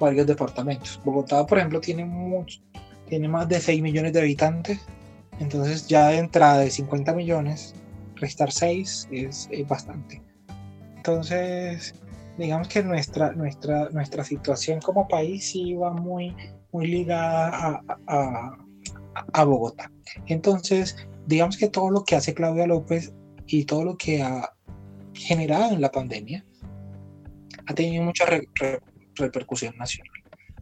[0.00, 0.98] varios departamentos.
[1.04, 2.60] Bogotá, por ejemplo, tiene, mucho,
[3.08, 4.80] tiene más de 6 millones de habitantes,
[5.38, 7.74] entonces ya de entrada de 50 millones,
[8.16, 10.22] restar 6 es, es bastante.
[10.96, 11.94] Entonces,
[12.38, 16.34] digamos que nuestra, nuestra, nuestra situación como país sí va muy,
[16.72, 18.56] muy ligada a,
[19.32, 19.90] a- Bogotá.
[20.26, 20.96] Entonces,
[21.26, 23.14] digamos que todo lo que hace Claudia López
[23.46, 24.52] y todo lo que ha
[25.14, 26.44] generado en la pandemia
[27.66, 28.48] ha tenido mucha re-
[29.14, 30.12] repercusión nacional.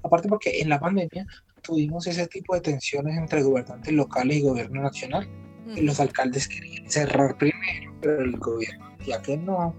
[0.03, 1.27] Aparte porque en la pandemia
[1.63, 5.29] tuvimos ese tipo de tensiones entre gobernantes locales y gobierno nacional.
[5.65, 5.85] Mm.
[5.85, 9.75] Los alcaldes querían cerrar primero, pero el gobierno ya que no.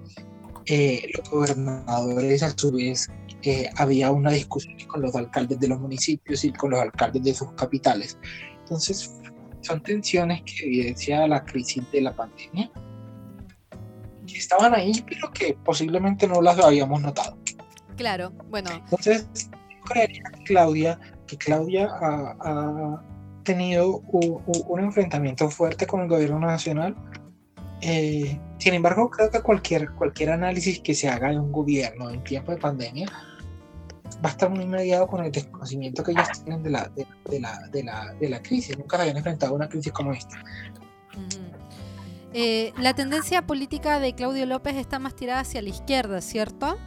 [0.65, 3.09] Eh, los gobernadores a su vez
[3.43, 7.33] eh, había una discusión con los alcaldes de los municipios y con los alcaldes de
[7.33, 8.17] sus capitales.
[8.59, 9.13] Entonces,
[9.61, 12.71] son tensiones que evidencia la crisis de la pandemia,
[14.25, 17.37] que estaban ahí, pero que posiblemente no las habíamos notado.
[17.95, 23.01] Claro, bueno, Entonces, yo creería que Claudia, que Claudia ha
[23.45, 26.95] tenido un enfrentamiento fuerte con el gobierno nacional.
[27.79, 32.21] Eh, sin embargo, creo que cualquier, cualquier análisis que se haga de un gobierno en
[32.23, 33.07] tiempo de pandemia
[34.23, 37.39] va a estar muy mediado con el desconocimiento que ellos tienen de la, de, de
[37.39, 38.77] la, de la, de la crisis.
[38.77, 40.43] Nunca se habían enfrentado a una crisis como esta.
[42.33, 46.77] Eh, la tendencia política de Claudio López está más tirada hacia la izquierda, ¿cierto?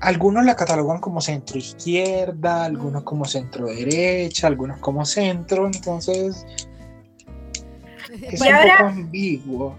[0.00, 6.44] Algunos la catalogan como centro izquierda, algunos como centro derecha, algunos como centro, entonces
[8.20, 9.76] es Y un ahora- poco ambiguo.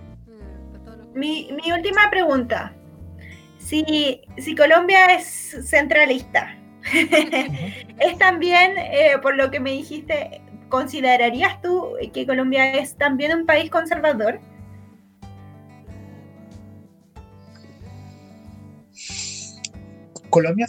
[1.13, 2.73] Mi, mi última pregunta.
[3.59, 6.57] Si, si Colombia es centralista,
[6.93, 13.45] es también, eh, por lo que me dijiste, ¿considerarías tú que Colombia es también un
[13.45, 14.39] país conservador?
[20.33, 20.67] Colombia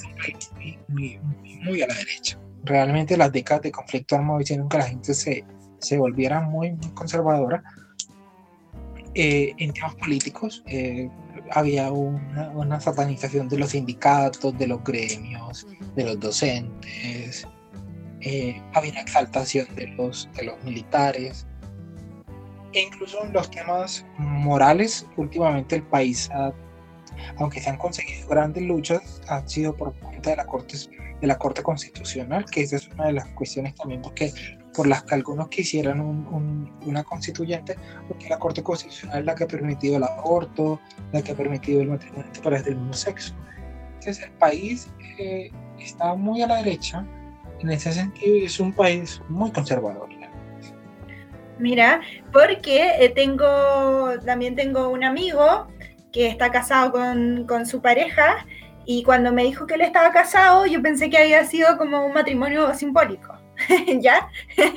[0.88, 2.38] muy- muy- muy a la derecha.
[2.64, 5.42] Realmente las décadas de conflicto armado hicieron que la gente se,
[5.78, 7.62] se volviera muy, muy conservadora.
[9.14, 11.08] Eh, en temas políticos eh,
[11.52, 17.46] había una, una satanización de los sindicatos, de los gremios, de los docentes,
[18.20, 21.46] eh, había una exaltación de los, de los militares.
[22.74, 26.52] E incluso en los temas morales, últimamente el país ha
[27.38, 30.76] aunque se han conseguido grandes luchas, han sido por cuenta de la Corte,
[31.20, 34.32] de la corte Constitucional, que esa es una de las cuestiones también porque,
[34.74, 37.76] por las que algunos quisieran un- un- una constituyente,
[38.08, 40.80] porque la Corte Constitucional es la que ha permitido el aborto,
[41.12, 43.34] la que ha permitido el matrimonio entre parejas del mismo sexo.
[43.94, 47.06] Entonces el país eh, está muy a la derecha,
[47.60, 50.08] en ese sentido, es un país muy conservador.
[51.58, 52.00] Mira,
[52.32, 55.68] porque eh, tengo, también tengo un amigo
[56.14, 58.46] que está casado con, con su pareja
[58.86, 62.12] y cuando me dijo que él estaba casado, yo pensé que había sido como un
[62.12, 63.34] matrimonio simbólico,
[64.00, 64.28] ¿ya?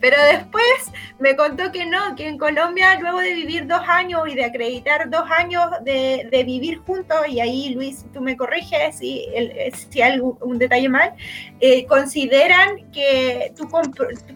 [0.00, 4.34] Pero después me contó que no, que en Colombia luego de vivir dos años y
[4.34, 9.26] de acreditar dos años de, de vivir juntos, y ahí Luis, tú me corriges si,
[9.34, 11.14] el- si hay algún- un detalle mal,
[11.60, 13.68] eh, consideran que tú,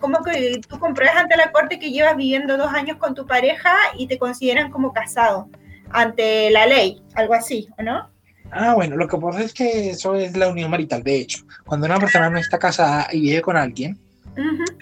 [0.01, 3.75] como que tú compruebas ante la corte que llevas viviendo dos años con tu pareja
[3.97, 5.49] y te consideran como casado
[5.91, 8.09] ante la ley, algo así, ¿o no?
[8.53, 11.45] Ah, bueno, lo que pasa es que eso es la unión marital, de hecho.
[11.65, 13.99] Cuando una persona no está casada y vive con alguien,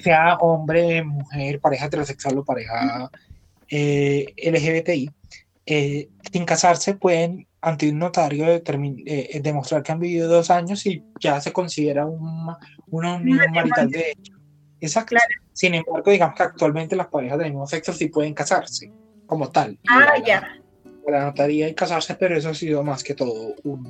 [0.02, 3.10] sea hombre, mujer, pareja heterosexual o pareja
[3.68, 5.10] eh, LGBTI,
[5.66, 11.02] eh, sin casarse pueden ante un notario eh, demostrar que han vivido dos años y
[11.20, 12.56] ya se considera una,
[12.86, 14.32] una unión marital de hecho.
[14.80, 15.10] Exacto.
[15.10, 15.26] Claro.
[15.52, 18.92] Sin embargo, digamos que actualmente las parejas del mismo sexo sí pueden casarse
[19.26, 19.78] como tal.
[19.90, 20.58] Ah, ya.
[21.10, 23.86] La notaría y casarse, pero eso ha sido más que todo un,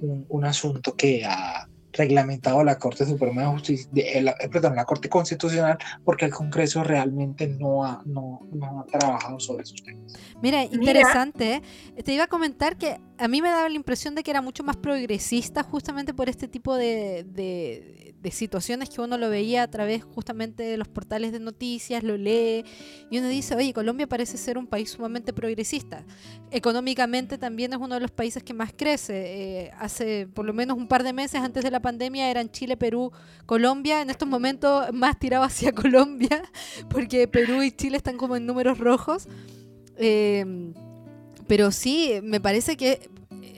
[0.00, 4.48] un, un asunto que ha reglamentado la Corte Suprema de Justicia, de, eh, la- eh,
[4.48, 9.62] perdón, la Corte Constitucional, porque el Congreso realmente no ha, no, no ha trabajado sobre
[9.64, 10.12] esos temas.
[10.42, 11.62] Mira, interesante.
[11.96, 12.02] ¿eh?
[12.02, 14.62] Te iba a comentar que a mí me daba la impresión de que era mucho
[14.62, 19.70] más progresista justamente por este tipo de, de- de situaciones que uno lo veía a
[19.70, 22.64] través justamente de los portales de noticias, lo lee
[23.08, 26.04] y uno dice, oye, Colombia parece ser un país sumamente progresista.
[26.50, 29.14] Económicamente también es uno de los países que más crece.
[29.66, 32.76] Eh, hace por lo menos un par de meses antes de la pandemia eran Chile,
[32.76, 33.12] Perú,
[33.46, 34.02] Colombia.
[34.02, 36.42] En estos momentos más tirado hacia Colombia
[36.90, 39.28] porque Perú y Chile están como en números rojos.
[39.96, 40.44] Eh,
[41.46, 43.08] pero sí, me parece que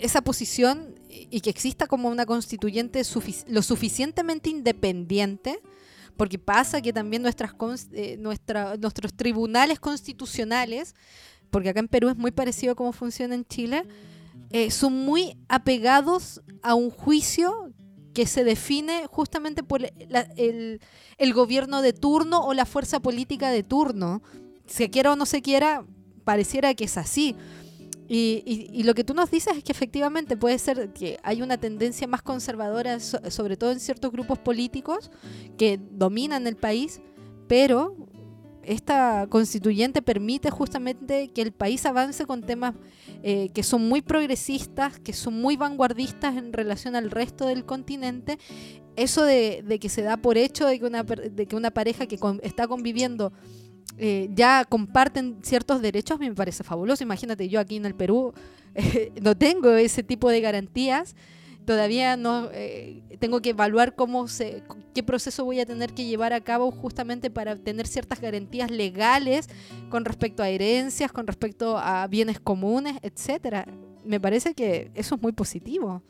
[0.01, 0.95] esa posición
[1.31, 3.03] y que exista como una constituyente
[3.49, 5.61] lo suficientemente independiente,
[6.17, 7.53] porque pasa que también nuestras
[7.93, 10.95] eh, nuestros tribunales constitucionales,
[11.51, 13.85] porque acá en Perú es muy parecido a cómo funciona en Chile,
[14.51, 17.68] eh, son muy apegados a un juicio
[18.19, 19.81] que se define justamente por
[20.37, 20.81] el,
[21.19, 24.23] el gobierno de turno o la fuerza política de turno.
[24.67, 25.85] Se quiera o no se quiera,
[26.25, 27.37] pareciera que es así.
[28.09, 28.43] Y,
[28.73, 32.09] y- lo que tú nos dices es que efectivamente puede ser que hay una tendencia
[32.09, 35.13] más conservadora, so- sobre todo en ciertos grupos políticos
[35.57, 37.01] que dominan el país,
[37.47, 37.95] pero
[38.69, 42.75] esta constituyente permite justamente que el país avance con temas
[43.23, 48.39] eh, que son muy progresistas, que son muy vanguardistas en relación al resto del continente.
[48.97, 52.07] Eso de, de que se da por hecho de que una, de que una pareja
[52.07, 53.33] que con- está conviviendo
[53.97, 57.03] eh, ya comparten ciertos derechos, a mí me parece fabuloso.
[57.03, 58.33] Imagínate, yo aquí en el Perú
[58.75, 61.17] eh, no tengo ese tipo de garantías.
[61.69, 64.63] Todavía no eh, tengo que evaluar cómo se,
[64.95, 69.51] qué proceso voy a tener que llevar a cabo justamente para tener ciertas garantías legales
[69.91, 73.67] con respecto a herencias, con respecto a bienes comunes, etcétera.
[74.03, 76.03] Me parece que eso es muy positivo.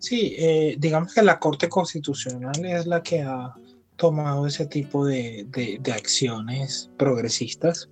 [0.00, 3.54] Sí, eh, digamos que la Corte Constitucional es la que ha
[3.94, 7.88] tomado ese tipo de, de- acciones progresistas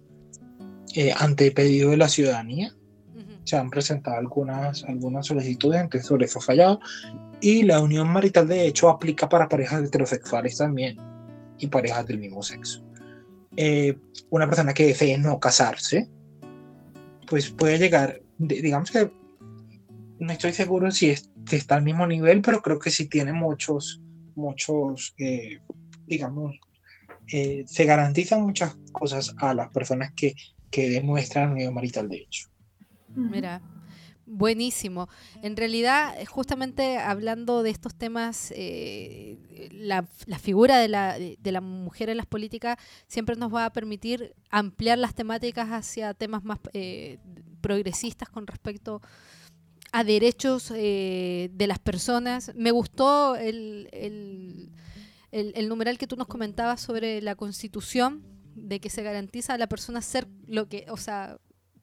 [0.96, 2.74] eh, ante pedido de la ciudadanía.
[3.44, 6.80] Se han presentado algunas, algunas solicitudes, entonces sobre eso ha fallado.
[7.40, 10.96] Y la unión marital, de hecho, aplica para parejas heterosexuales también
[11.58, 12.82] y parejas del mismo sexo.
[13.56, 13.96] eh,
[14.30, 16.08] una persona que desee no casarse,
[17.28, 19.10] pues puede llegar, digamos que
[20.18, 24.00] no estoy seguro si, es- está al mismo nivel, pero creo que sí tiene muchos,
[24.34, 25.60] muchos, eh,
[26.06, 26.56] digamos,
[27.32, 30.34] eh, se garantizan muchas cosas a las personas que,
[30.70, 32.48] que demuestran unión marital de hecho.
[33.14, 33.60] Mira,
[34.26, 35.08] buenísimo.
[35.42, 40.04] En realidad, eh, justamente hablando de estos temas, eh, la,
[40.38, 44.98] figura de la, de la mujer en las políticas siempre nos va a permitir ampliar
[44.98, 47.18] las temáticas hacia temas más eh,
[47.60, 49.00] progresistas con respecto
[49.92, 52.52] a derechos eh, de las personas.
[52.56, 54.70] Me gustó el, el,
[55.30, 58.22] el- el numeral que tú nos comentabas sobre la constitución,
[58.56, 61.38] de que se garantiza a la persona ser lo que, o sea,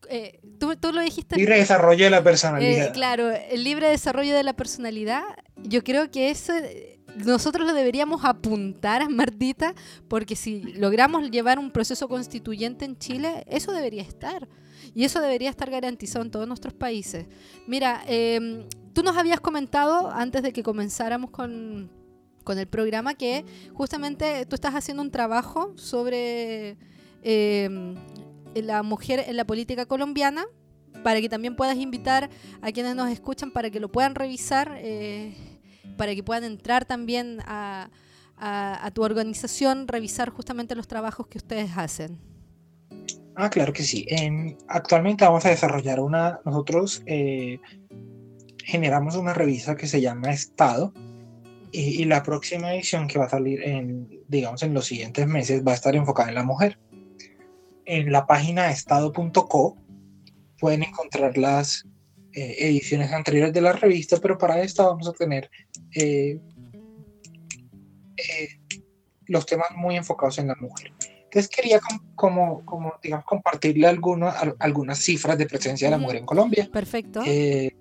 [0.10, 1.36] eh, tú, tú lo dijiste.
[1.38, 2.94] Libre desarrollo de la Eh, personalidad.
[2.94, 5.24] claro, el libre desarrollo de la personalidad,
[5.58, 9.74] yo creo que eso eh, nosotros lo deberíamos apuntar a Martita,
[10.08, 14.48] porque si logramos llevar un proceso constituyente en Chile, eso debería estar.
[14.96, 17.26] Y eso debería estar garantizado en todos nuestros países.
[17.68, 21.90] Mira, eh, tú nos habías comentado antes de que comenzáramos con,
[22.44, 26.78] con el programa que justamente tú estás haciendo un trabajo sobre
[27.24, 27.70] eh,
[28.56, 30.46] la mujer en la política colombiana
[31.04, 32.30] para que también puedas invitar
[32.62, 35.34] a quienes nos escuchan para que lo puedan revisar, eh,
[35.98, 37.90] para que puedan entrar también a,
[38.38, 42.20] a- tu organización, revisar justamente los trabajos que ustedes hacen.
[43.36, 44.06] Ah, claro que sí.
[44.10, 47.60] En- actualmente vamos a desarrollar una, nosotros eh,
[48.66, 50.94] generamos una revista que se llama Estado
[51.72, 55.66] y, y la próxima edición que va a salir en, digamos, en los siguientes meses
[55.66, 56.78] va a estar enfocada en la mujer.
[57.86, 59.78] En la página estado.co
[60.60, 61.86] pueden encontrar las
[62.34, 65.50] eh, ediciones anteriores de la revista, pero para esta vamos a tener
[65.96, 66.40] eh,
[68.18, 68.48] eh,
[69.26, 70.94] los temas muy enfocados en la mujer.
[71.24, 75.98] Entonces quería com- como, como digamos, compartirle algunos- al- algunas cifras de presencia de la
[75.98, 76.70] mujer en Colombia.
[76.72, 77.22] Perfecto.
[77.26, 77.72] Eh,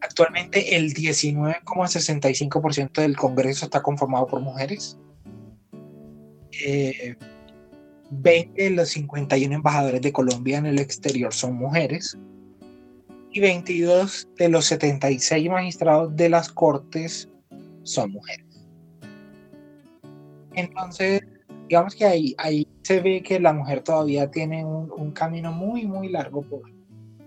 [0.00, 4.98] actualmente el 19,65% del Congreso está conformado por mujeres.
[6.64, 7.16] Eh,
[8.10, 12.16] 20 de los 51 embajadores de Colombia en el exterior son mujeres.
[13.30, 17.28] Y 22 de los 76 magistrados de las cortes
[17.82, 18.46] son mujeres.
[20.54, 21.22] Entonces,
[21.68, 25.86] digamos que ahí, ahí se ve que la mujer todavía tiene un, un camino muy,
[25.86, 26.62] muy largo por,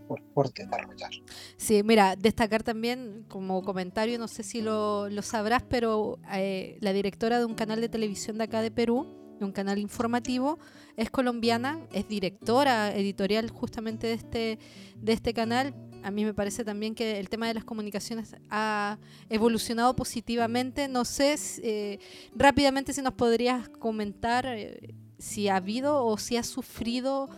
[0.08, 1.12] por, por desarrollar.
[1.56, 6.92] Sí, mira, destacar también como comentario, no sé si lo, lo sabrás, pero eh, la
[6.92, 9.08] directora de un canal de televisión de acá de Perú,
[9.46, 10.60] un canal informativo,
[10.98, 14.60] es colombiana, es directora editorial justamente de este,
[14.96, 15.74] de este canal.
[16.04, 18.98] A mí me parece también que el tema de las comunicaciones ha
[19.30, 20.88] evolucionado positivamente.
[20.88, 22.00] No sé eh,
[22.36, 27.30] rápidamente si nos podrías comentar eh, si ha habido o si ha sufrido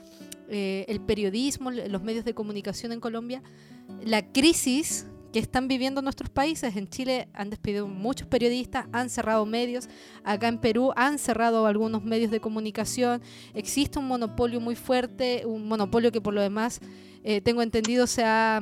[0.50, 3.44] eh, el periodismo, los medios de comunicación en Colombia,
[4.06, 6.76] la crisis que están viviendo nuestros países.
[6.78, 9.90] En Chile han despedido muchos periodistas, han cerrado medios,
[10.24, 13.22] acá en Perú han cerrado algunos medios de comunicación.
[13.54, 16.80] Existe un monopolio muy fuerte, un monopolio que por lo demás,
[17.24, 18.62] eh, tengo entendido, se ha,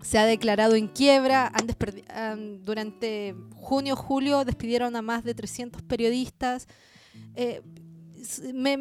[0.00, 1.48] se ha declarado en quiebra.
[1.52, 1.66] Han
[2.14, 6.68] han- durante junio, julio despidieron a más de 300 periodistas.
[7.34, 7.60] Eh,
[8.54, 8.76] me-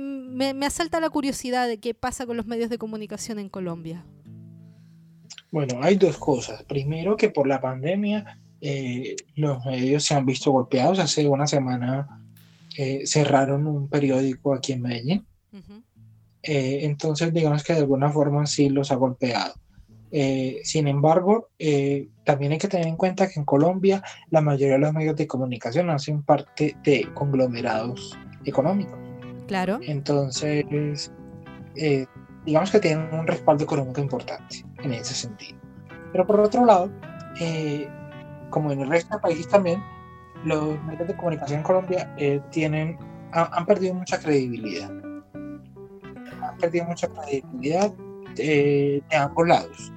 [0.53, 4.05] me asalta la curiosidad de qué pasa con los medios de comunicación en Colombia.
[5.51, 6.63] Bueno, hay dos cosas.
[6.63, 10.99] Primero, que por la pandemia eh, los medios se han visto golpeados.
[10.99, 12.23] Hace una semana
[12.77, 15.25] eh, cerraron un periódico aquí en Medellín.
[15.51, 15.83] Ujú.
[16.43, 19.53] Eh, entonces, digamos que de alguna forma sí los ha golpeado.
[20.11, 24.73] Eh, sin embargo, eh, también hay que tener en cuenta que en Colombia la mayoría
[24.73, 28.97] de los medios de comunicación hacen parte de conglomerados económicos.
[29.47, 29.79] Claro.
[29.83, 31.11] Entonces,
[31.75, 32.05] eh,
[32.45, 35.59] digamos que tienen un respaldo económico importante en ese sentido.
[36.11, 36.89] Pero por otro lado,
[37.39, 37.87] eh,
[38.49, 39.81] como en el resto de países también,
[40.45, 42.97] los medios de comunicación en Colombia eh, tienen,
[43.33, 44.89] ha- han perdido mucha credibilidad.
[45.33, 47.93] Han perdido mucha credibilidad
[48.37, 49.93] eh, de ambos lados.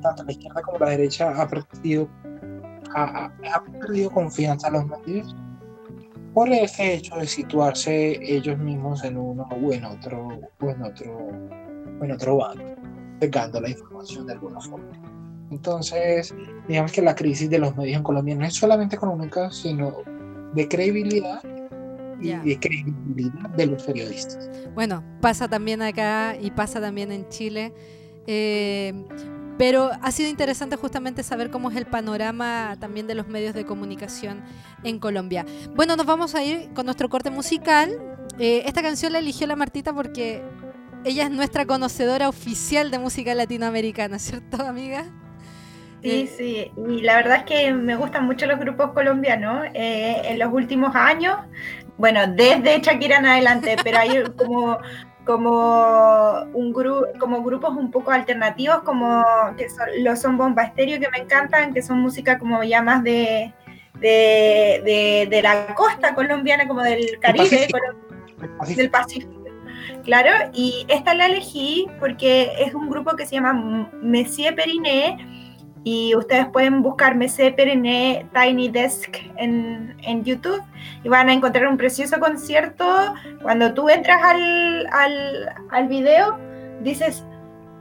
[0.00, 2.08] Tanto la izquierda como la derecha ha perdido,
[2.94, 5.36] ha- ha perdido confianza en los medios
[6.34, 10.28] por ese hecho de situarse ellos mismos en uno o en otro
[10.60, 11.16] o en otro
[12.00, 12.64] o en otro bando,
[13.20, 14.90] pegando la información de alguna forma.
[15.50, 16.34] Entonces,
[16.66, 19.98] digamos que la crisis de los medios en Colombia no es solamente económica, sino
[20.54, 21.42] de credibilidad
[22.20, 24.50] y de credibilidad de los periodistas.
[24.74, 27.72] Bueno, pasa también acá y pasa también en Chile.
[28.26, 28.94] Eh,
[29.62, 33.64] pero ha sido interesante justamente saber cómo es el panorama también de los medios de
[33.64, 34.42] comunicación
[34.82, 35.46] en Colombia.
[35.76, 38.02] Bueno, nos vamos a ir con nuestro corte musical
[38.38, 40.42] Eh, esta canción la eligió la Martita porque
[41.04, 45.04] ella es nuestra conocedora oficial de música latinoamericana, ¿cierto, amiga?
[46.02, 49.66] Sí, Eh, sí, y la verdad es que me gustan mucho los grupos colombianos.
[49.74, 51.36] eh, en los últimos años,
[51.96, 54.78] bueno, desde Shakira en adelante, pero hay como,
[55.24, 59.24] como, un gru como grupos un poco alternativos, como
[59.56, 63.02] que son, los son Bomba Estéreo, que me encantan, que son música como ya más
[63.04, 63.52] de,
[64.00, 67.78] de, de- de la costa colombiana, como del Caribe, Pacífico.
[67.78, 68.74] colom- Así.
[68.74, 69.32] del Pacífico.
[70.04, 75.41] Claro, y esta la elegí porque es un grupo que se llama Messier Periné
[75.84, 80.62] y ustedes pueden buscar Messier Periné Tiny Desk en, en YouTube
[81.02, 83.14] y van a encontrar un precioso concierto.
[83.42, 86.38] Cuando tú entras al, al, al video,
[86.82, 87.24] dices,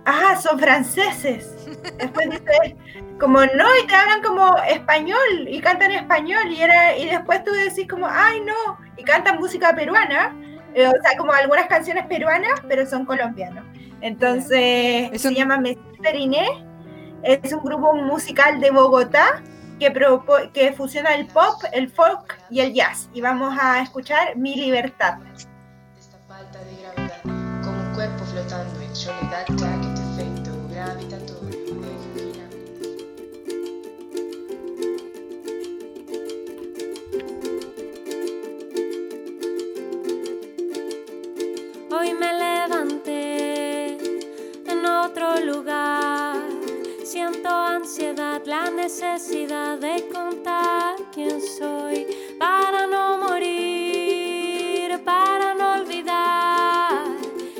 [0.05, 1.55] ah, son franceses.
[1.99, 2.75] Después dices,
[3.19, 7.51] como no, y te hablan como español y cantan español y, era, y después tú
[7.51, 10.35] decís como, ay, no, y cantan música peruana.
[10.73, 13.63] Eh, o sea, como algunas canciones peruanas, pero son colombianos.
[13.99, 16.70] Entonces, Es se llama Messier Periné.
[17.23, 19.41] Es un grupo musical de Bogotá
[19.79, 23.09] que, propo- que fusiona el pop, el folk y el jazz.
[23.13, 25.19] Y vamos a escuchar Mi Libertad.
[25.99, 27.21] Esta falta de gravedad,
[27.63, 31.61] como un cuerpo flotando en soledad, ya que tu efecto gravitatorio.
[41.93, 43.97] Hoy me levanté
[44.71, 46.35] en otro lugar.
[47.11, 52.07] Siento ansiedad, la necesidad de contar quién soy
[52.39, 57.03] para no morir, para no olvidar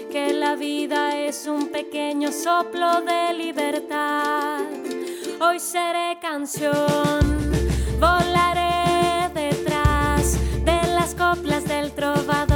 [0.10, 4.62] que la vida es un pequeño soplo de libertad.
[5.42, 7.52] Hoy seré canción,
[8.00, 12.51] volaré detrás de las coplas del trovador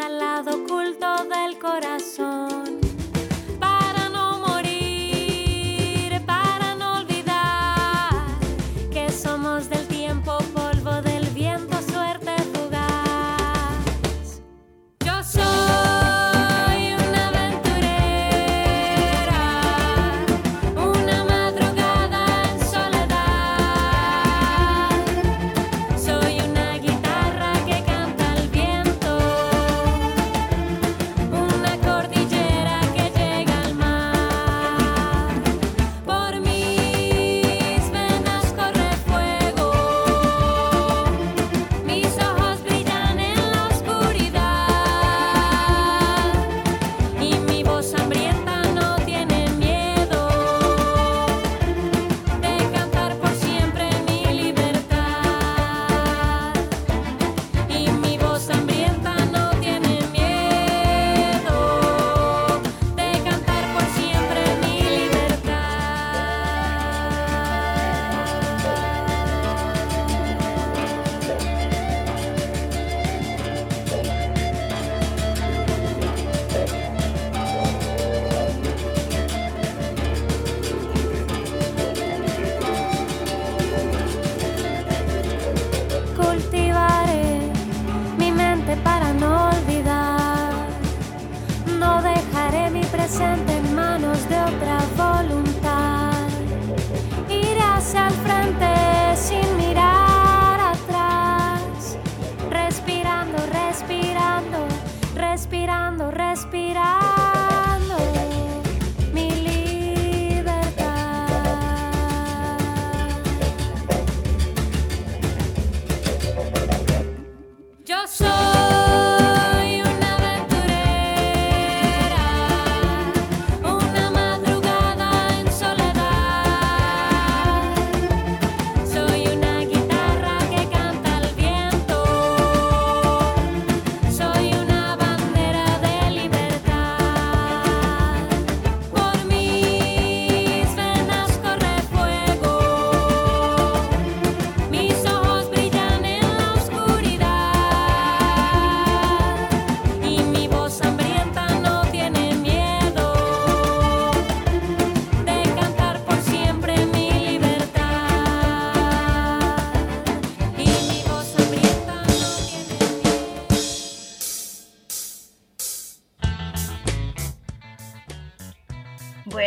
[0.00, 2.89] al lado oculto del corazón.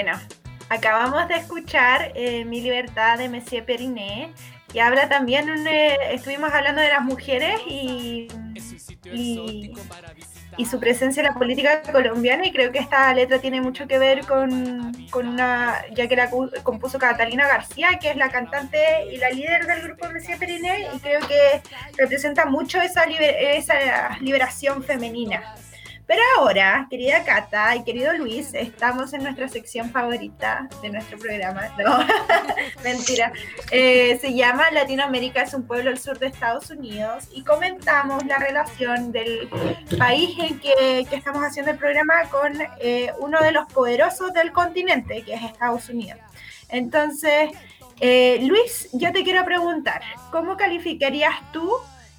[0.04, 0.20] Bueno,
[0.68, 4.34] acabamos de escuchar eh, Mi Libertad de Monsieur Periné,
[4.74, 8.28] y habla también, eh, estuvimos hablando de las mujeres y,
[10.70, 14.26] su presencia en la política colombiana, y creo que esta letra tiene mucho que ver
[14.26, 16.30] con, con una, ya que la
[16.64, 21.00] compuso Catalina García, que es la cantante y la líder del grupo Monsieur Periné, y
[21.00, 21.62] creo que
[21.98, 25.56] representa mucho esa, liber- esa liberación femenina.
[26.06, 31.62] Pero ahora, querida Cata y querido Luis, estamos en nuestra sección favorita de nuestro programa.
[31.84, 32.06] No,
[32.84, 33.34] mentira.
[33.72, 38.38] Eh, se llama Latinoamérica es un pueblo al sur de Estados Unidos y comentamos la
[38.38, 39.50] relación del
[39.98, 45.24] país en que, estamos haciendo el programa con eh, uno de los poderosos del continente,
[45.24, 46.20] que es Estados Unidos.
[46.70, 47.52] Entonces,
[48.00, 50.02] eh, Luis, yo te quiero preguntar,
[50.32, 51.70] ¿cómo calificarías tú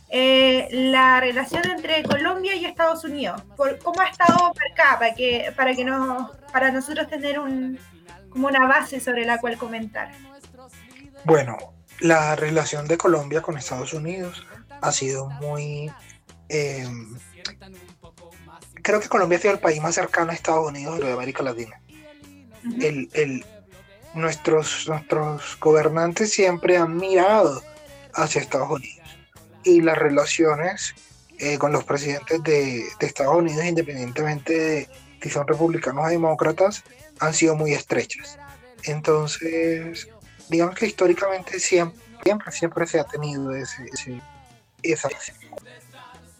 [0.08, 3.42] eh, la relación entre Colombia y Estados Unidos.
[3.56, 4.98] Por, ¿Cómo ha estado acá?
[4.98, 7.78] Para que, para que no, para nosotros tener un,
[8.30, 10.12] como una base sobre la cual comentar.
[11.24, 11.56] Bueno,
[12.00, 14.46] la relación de Colombia con Estados Unidos
[14.80, 15.90] ha sido muy...
[16.48, 16.86] eh,
[18.82, 21.80] creo que Colombia ha sido el país más cercano a Estados Unidos de América Latina.
[22.66, 22.76] Ujú.
[22.82, 23.44] El, el-
[24.14, 27.62] nuestros, nuestros gobernantes siempre han mirado
[28.12, 28.93] hacia Estados Unidos.
[29.64, 30.94] Y las relaciones
[31.38, 34.88] eh, con los presidentes de, de Estados Unidos, independientemente de
[35.22, 36.82] si son republicanos o demócratas,
[37.18, 38.38] han sido muy estrechas.
[38.84, 40.08] Entonces,
[40.48, 44.20] digamos que históricamente siempre, siempre, siempre se ha tenido ese, ese-
[44.82, 45.08] esa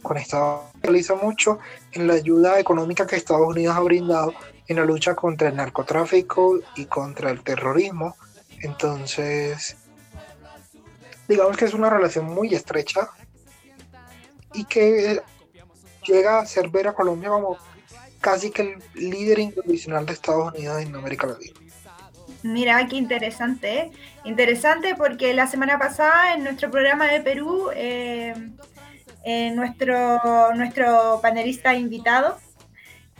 [0.03, 1.59] con Estados Unidos realiza mucho
[1.93, 4.35] en la ayuda económica que Estados Unidos ha brindado
[4.67, 8.15] en la lucha contra el narcotráfico y contra el terrorismo.
[8.61, 9.77] Entonces,
[11.29, 13.09] digamos que es una relación muy estrecha
[14.53, 15.21] y que
[16.07, 17.59] llega a hacer ver a Colombia como
[18.21, 18.63] casi que
[18.95, 21.59] el líder incondicional de Estados Unidos en América Latina.
[22.43, 23.79] Mira, qué interesante.
[23.79, 23.91] ¿eh?
[24.25, 28.35] Interesante porque la semana pasada en nuestro programa de Perú, eh,
[29.25, 32.39] eh, nuestro, nuestro panelista invitado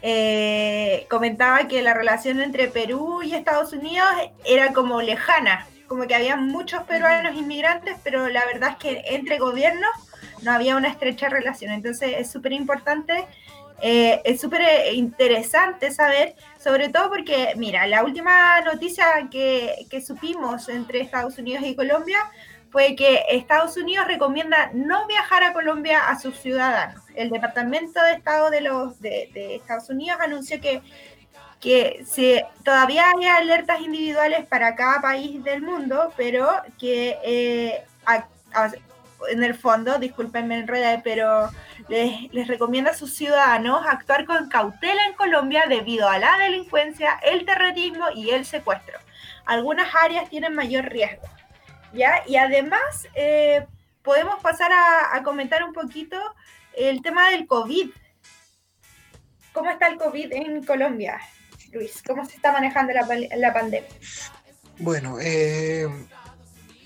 [0.07, 4.07] eh, comentaba que la relación entre Perú y Estados Unidos
[4.45, 9.39] era como lejana, como que había muchos peruanos inmigrantes, pero la verdad es que entre
[9.39, 9.93] gobiernos
[10.43, 11.71] no había una estrecha relación.
[11.71, 13.29] Entonces es súper importante,
[13.81, 20.69] eh, es súper interesante saber sobre todo porque, mira, la última noticia que, que supimos
[20.69, 22.19] entre Estados Unidos y Colombia
[22.73, 27.05] fue que Estados Unidos recomienda no viajar a Colombia a sus ciudadanos.
[27.15, 30.83] El Departamento de Estado de, los, de, de Estados Unidos anunció que,
[31.61, 36.49] que se, todavía hay alertas individuales para cada país del mundo, pero
[36.79, 37.85] que eh,
[39.31, 41.51] en el fondo, discúlpenme enredé, pero
[41.89, 47.19] les, les recomienda a sus ciudadanos actuar con cautela en Colombia debido a la delincuencia,
[47.23, 48.99] el terrorismo y el secuestro.
[49.47, 51.27] Algunas áreas tienen mayor riesgo.
[51.93, 52.23] ¿ya?
[52.27, 53.67] Y además, eh,
[54.03, 56.19] podemos pasar a comentar un poquito
[56.77, 57.91] el tema del COVID.
[59.53, 61.21] ¿Cómo está el COVID en Colombia,
[61.75, 62.03] Luis?
[62.07, 63.07] ¿Cómo se está manejando la,
[63.37, 63.89] la pandemia?
[64.79, 65.87] Bueno, eh,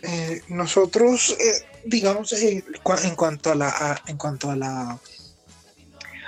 [0.02, 4.90] eh, nosotros, eh, digamos, en cuanto a la, a- en cuanto a la,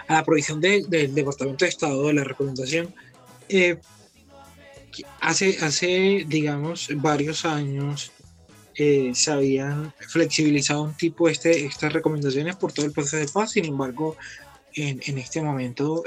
[0.09, 2.95] a la provisión de- del Departamento de Estado de la recomendación,
[5.21, 8.13] hace, hace, digamos, varios años
[9.13, 13.67] se habían flexibilizado un tipo este, estas recomendaciones por todo el proceso de paz, sin
[13.67, 14.17] embargo,
[14.75, 16.03] en, en este momento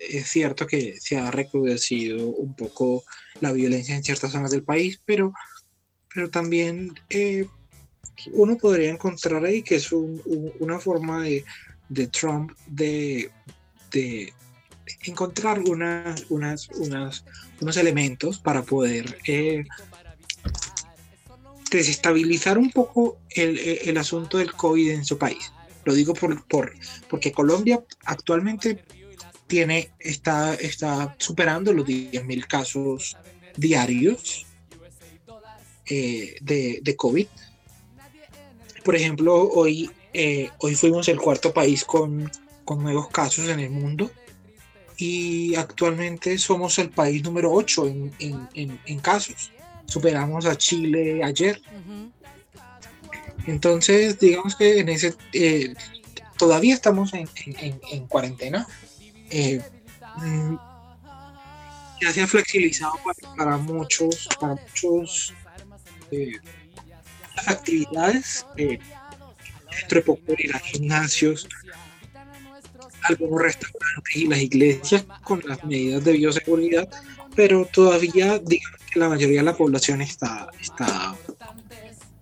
[0.00, 3.04] es cierto que se ha recrudecido un poco
[3.40, 5.32] la violencia en ciertas zonas del país, pero,
[6.14, 7.46] pero también eh,
[8.32, 11.44] uno podría encontrar ahí que es un- un- una forma de,
[11.88, 13.30] de Trump de,
[13.92, 14.32] de
[15.06, 16.68] encontrar unas, unas,
[17.60, 19.64] unos elementos para poder eh,
[21.70, 25.50] desestabilizar un poco el, el- el asunto del COVID en su país.
[25.84, 26.72] Lo digo por, por,
[27.10, 28.82] porque Colombia actualmente
[29.46, 33.16] tiene, está, está superando los 10.000 casos
[33.56, 34.46] diarios
[35.86, 37.26] eh, de, de COVID.
[38.84, 42.30] Por ejemplo, hoy, eh, hoy fuimos el cuarto país con,
[42.64, 44.10] con nuevos casos en el mundo
[44.96, 49.50] y actualmente somos el país número 8 en, en- en- en casos.
[49.86, 51.60] Superamos a Chile ayer.
[53.46, 55.74] Entonces, digamos que en ese eh,
[56.38, 58.66] todavía estamos en cuarentena.
[59.30, 59.60] Eh,
[62.00, 65.34] ya se ha flexibilizado para, para muchos, para muchos
[66.10, 66.38] eh,
[67.46, 68.46] actividades.
[68.56, 68.78] Eh,
[69.80, 71.48] dentro de poco ir a gimnasios,
[73.02, 76.88] algunos restaurantes y las iglesias con las medidas de bioseguridad,
[77.34, 81.16] pero todavía digamos que la mayoría de la población está, está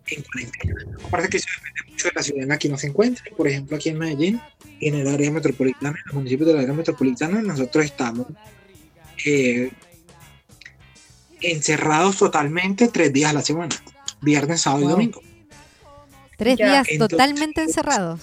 [0.06, 0.74] en cuarentena.
[1.04, 3.30] Aparte que eso depende mucho de la ciudad en la que uno se encuentre.
[3.32, 4.40] Por ejemplo, aquí en Medellín,
[4.82, 8.26] en el área metropolitana, en los municipios del área metropolitana, nosotros estamos
[9.24, 9.70] eh,
[11.40, 13.74] encerrados totalmente tres días a la semana,
[14.20, 15.22] viernes, sábado y domingo.
[16.36, 16.66] Tres Ya.
[16.66, 18.20] días Entonces- totalmente encerrados.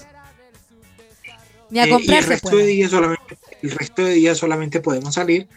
[1.70, 5.14] Ni a Eh, y el resto, de días solamente, el resto de días solamente podemos
[5.14, 5.47] salir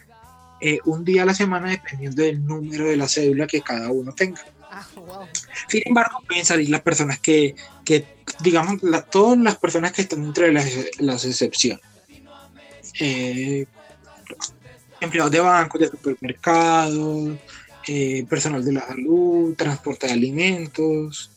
[0.60, 4.12] eh, un día a la semana dependiendo del número de la cédula que cada uno
[4.14, 4.40] tenga.
[4.74, 4.86] Ah.
[5.68, 7.54] Sin embargo, pueden salir las personas que,
[7.84, 8.06] que
[8.40, 10.66] digamos, la- todas las personas que están entre las,
[10.98, 11.84] las excepciones.
[12.98, 13.66] Eh,
[15.00, 17.36] empleados de bancos, de supermercados,
[17.86, 21.30] eh, personal de la salud, transporte de alimentos,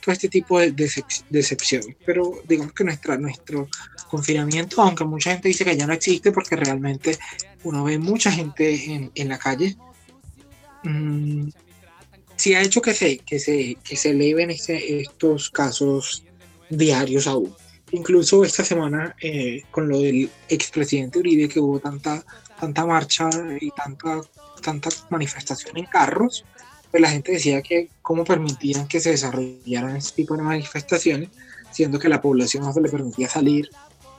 [0.00, 1.94] todo este tipo de, de excepciones.
[2.06, 3.68] Pero digamos que nuestra, nuestro
[4.08, 7.18] confinamiento, aunque mucha gente dice que ya no existe porque realmente
[7.64, 9.76] uno ve mucha gente en, en la calle,
[10.84, 11.48] mm,
[12.38, 16.24] sí ha hecho que se, que se, que se eleven estos casos
[16.70, 17.54] diarios aún.
[17.90, 22.24] Incluso esta semana, eh, con lo del expresidente Uribe, que hubo tanta,
[22.60, 23.28] tanta marcha
[23.60, 24.20] y tanta,
[24.62, 26.44] tanta manifestación en carros,
[26.90, 31.30] pues la gente decía que cómo permitían que se desarrollaran este tipo de manifestaciones,
[31.72, 33.68] siendo que la población no se le permitía salir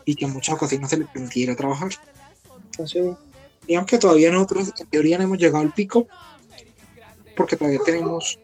[0.04, 1.92] y que en muchas ocasiones no se le permitía ir a trabajar.
[2.66, 3.16] Entonces,
[3.66, 6.08] digamos que todavía nosotros en teoría no hemos llegado al pico,
[7.40, 8.38] porque todavía tenemos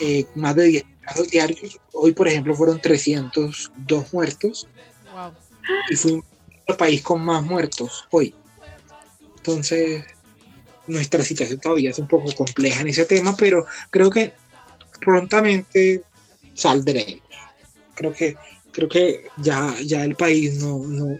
[0.00, 1.78] eh, más de 10 casos diarios.
[1.92, 4.66] Hoy, por ejemplo, fueron 302 muertos
[5.12, 5.32] Wow.
[5.88, 6.24] y fuimos
[6.66, 8.34] el país con más muertos hoy.
[9.36, 10.04] Entonces,
[10.88, 14.32] nuestra situación todavía es un poco compleja en ese tema, pero creo que
[15.00, 16.02] prontamente
[16.54, 17.22] saldremos.
[17.94, 18.36] Creo que,
[18.72, 21.16] creo que ya, ya el país no, no,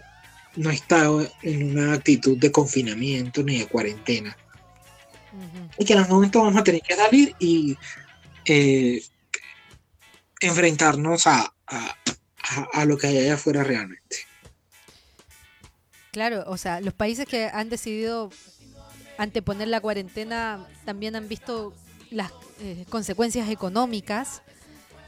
[0.57, 1.09] no está
[1.41, 4.35] en una actitud de confinamiento ni de cuarentena.
[5.77, 7.77] Y que en algún momento vamos a tener que salir y
[8.45, 9.03] eh,
[10.41, 11.95] enfrentarnos a, a-
[12.49, 14.17] a- a lo que hay allá afuera realmente.
[16.11, 18.29] Claro, o sea, los países que han decidido
[19.17, 21.73] anteponer la cuarentena también han visto
[22.11, 24.43] las eh, consecuencias económicas,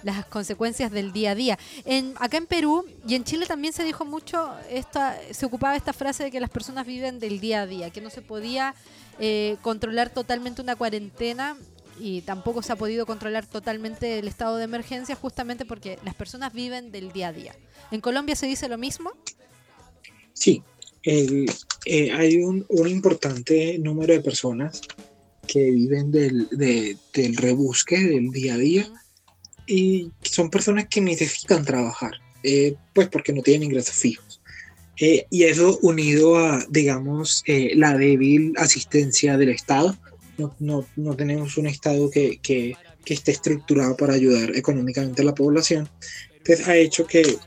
[0.02, 1.60] las consecuencias del día a día.
[1.86, 5.94] En, acá en Perú y en Chile también se dijo mucho, esta, se ocupaba esta
[5.94, 8.74] frase de que las personas viven del día a día, que no se podía
[9.20, 11.58] eh, controlar totalmente una cuarentena
[12.00, 16.52] y tampoco se ha podido controlar totalmente el estado de emergencia justamente porque las personas
[16.54, 17.56] viven del día a día.
[17.92, 19.12] ¿En Colombia se dice lo mismo?
[20.34, 20.62] Sí,
[21.04, 21.50] el-
[21.86, 24.82] eh, hay un, un importante número de personas
[25.48, 28.92] que viven del, de- del rebusque del día a día
[29.68, 32.12] y son personas que necesitan trabajar,
[32.44, 34.42] eh, pues porque no tienen ingresos fijos.
[35.00, 39.98] Eh, y eso unido a, digamos, eh, la débil asistencia del Estado.
[40.38, 45.26] No, no- no tenemos un Estado que, que- que esté estructurado para ayudar económicamente a
[45.26, 45.88] la población.
[46.38, 47.38] Entonces ha hecho que,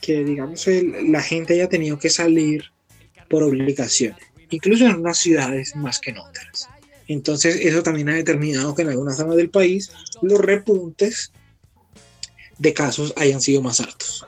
[0.00, 2.64] que digamos, el- la gente haya tenido que salir
[3.28, 4.14] por obligación,
[4.50, 6.68] incluso en unas ciudades más que en otras.
[7.08, 9.90] Entonces eso también ha determinado que en algunas zonas del país
[10.22, 11.32] los repuntes
[12.58, 14.24] de casos hayan sido más altos.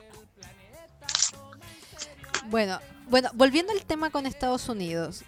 [2.55, 2.79] Bueno,
[3.09, 5.25] bueno, volviendo al tema con Estados Unidos,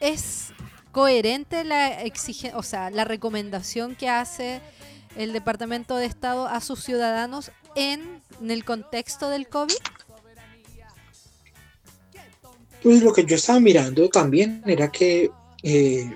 [0.00, 0.54] ¿es
[0.90, 2.02] coherente la
[2.54, 4.62] o sea, la recomendación que hace
[5.18, 9.74] el Departamento de Estado a sus ciudadanos en, en el contexto del COVID?
[12.82, 15.30] Pues lo que yo estaba mirando también era que
[15.62, 16.10] eh,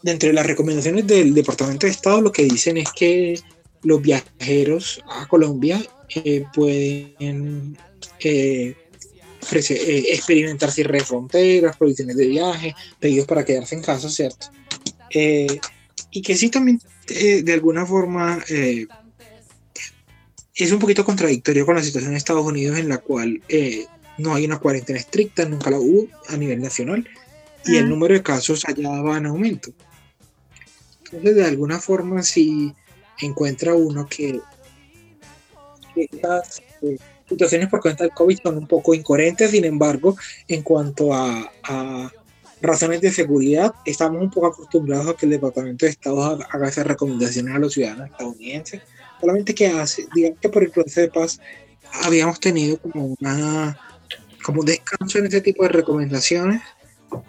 [0.00, 3.38] dentro de las recomendaciones del Departamento de Estado lo que dicen es que
[3.82, 5.82] los viajeros a Colombia
[6.14, 7.76] eh, pueden
[8.20, 8.74] eh,
[9.44, 14.46] ofrecer- eh, experimentar cierre de fronteras, prohibiciones de viaje, pedidos para quedarse en casa, ¿cierto?
[15.10, 15.60] Eh,
[16.10, 18.86] y que sí también eh, de alguna forma eh,
[20.54, 23.86] es un poquito contradictorio con la situación en Estados Unidos en la cual eh,
[24.18, 27.06] no hay una cuarentena estricta, nunca la hubo a nivel nacional,
[27.66, 27.88] y el Mm.
[27.88, 29.72] número de casos allá va en aumento.
[31.04, 32.72] Entonces, de alguna forma, si
[33.20, 34.40] encuentra uno que
[35.94, 36.96] que estas eh,
[37.28, 40.16] situaciones por cuenta del COVID son un poco incoherentes, sin embargo,
[40.48, 42.12] en cuanto a, a
[42.64, 46.86] razones de seguridad, estamos un poco acostumbrados a que el Departamento de Estado haga, esas
[46.86, 48.82] recomendaciones a los ciudadanos estadounidenses,
[49.20, 51.40] solamente que hace, digamos que por el proceso de paz
[52.02, 53.78] habíamos tenido como una
[54.42, 56.60] como un descanso en ese tipo de recomendaciones,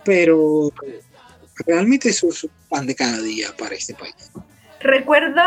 [0.03, 0.69] pero
[1.65, 4.15] realmente eso es un pan de cada día para este país.
[4.81, 5.41] Recuerdo,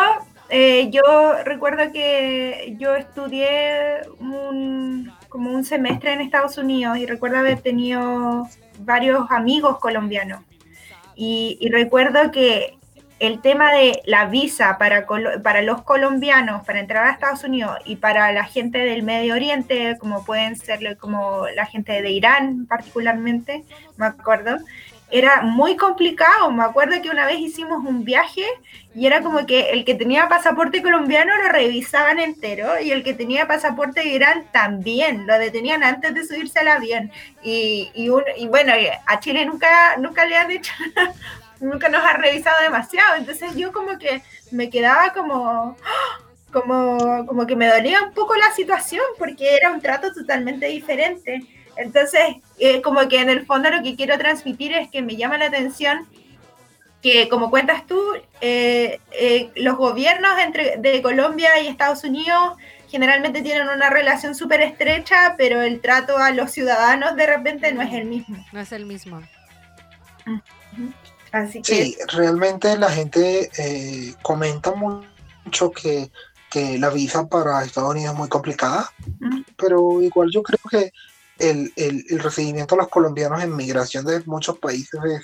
[0.51, 1.03] eh, yo
[1.45, 8.49] recuerdo que yo estudié un, como un semestre en Estados Unidos y recuerdo haber tenido
[8.81, 10.43] varios amigos colombianos.
[11.15, 12.79] Y, recuerdo que
[13.19, 15.05] el tema de la visa para,
[15.43, 19.97] para los colombianos para entrar a Estados Unidos y para la gente del Medio Oriente,
[19.99, 23.65] como pueden ser como la gente de Irán particularmente,
[23.97, 24.59] me acuerdo,
[25.11, 26.51] era muy complicado.
[26.51, 28.45] Me acuerdo que una vez hicimos un viaje
[28.95, 33.15] y era como que el que tenía pasaporte colombiano lo revisaban entero y el que
[33.15, 37.11] tenía pasaporte Irán también, lo detenían antes de subirse al avión.
[37.43, 38.73] Y, y, un- y bueno,
[39.07, 40.73] a Chile nunca, nunca le han hecho,
[41.61, 43.17] nunca nos ha revisado demasiado.
[43.17, 45.77] Entonces yo como que me quedaba como...
[46.51, 51.43] Como, como que me dolía un poco la situación porque era un trato totalmente diferente.
[51.77, 55.39] Entonces, eh, como que en el fondo lo que quiero transmitir es que me llama
[55.39, 56.07] la atención
[57.03, 58.01] que, como cuentas tú,
[58.41, 62.57] eh, eh, los gobiernos entre, de Colombia y Estados Unidos
[62.89, 67.83] generalmente tienen una relación súper estrecha, pero el trato a los ciudadanos de repente no
[67.83, 68.45] es el mismo.
[68.53, 69.23] No es el mismo.
[71.33, 76.11] Así que Sí, realmente la gente eh, comenta mucho que,
[76.51, 78.91] que la visa para Estados Unidos es muy complicada,
[79.21, 79.41] Mm.
[79.57, 80.93] pero igual yo creo que
[81.39, 85.23] el, el- el recibimiento a los colombianos en migración de muchos países es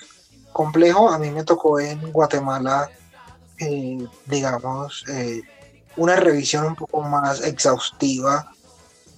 [0.51, 1.09] complejo.
[1.09, 2.89] A mí me tocó en Guatemala,
[3.59, 5.41] eh, digamos, eh,
[5.95, 8.45] una revisión un poco más exhaustiva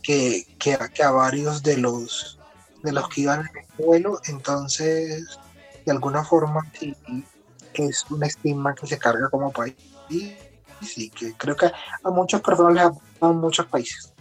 [0.02, 2.40] que, que, a- varios de los,
[2.84, 4.20] de los que iban en el vuelo.
[4.28, 5.40] Entonces,
[5.86, 6.96] de alguna forma, sí,
[7.74, 9.78] es un estigma que se carga como país
[10.80, 12.92] y que creo que a muchas personas les ha
[13.28, 14.14] a muchos países.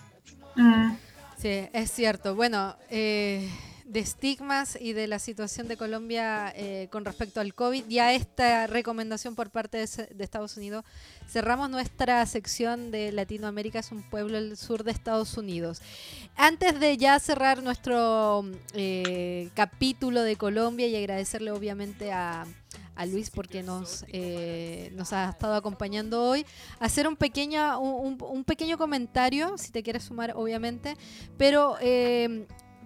[0.55, 0.97] mm,
[1.36, 2.34] Sí, es cierto.
[2.34, 3.48] Bueno, eh,
[3.86, 8.12] de estigmas y de la situación de Colombia eh, con respecto al COVID y a
[8.12, 10.84] esta recomendación por parte de, Estados Unidos,
[11.28, 15.80] cerramos nuestra sección de Latinoamérica es un pueblo del sur de Estados Unidos.
[16.36, 18.44] Antes de ya cerrar nuestro
[18.74, 22.44] eh, capítulo de Colombia y agradecerle obviamente a,
[23.08, 26.46] Luis porque nos, eh, nos ha estado acompañando hoy,
[26.80, 30.96] hacer un pequeño, un, pequeño comentario, si te quieres sumar obviamente,
[31.36, 31.76] pero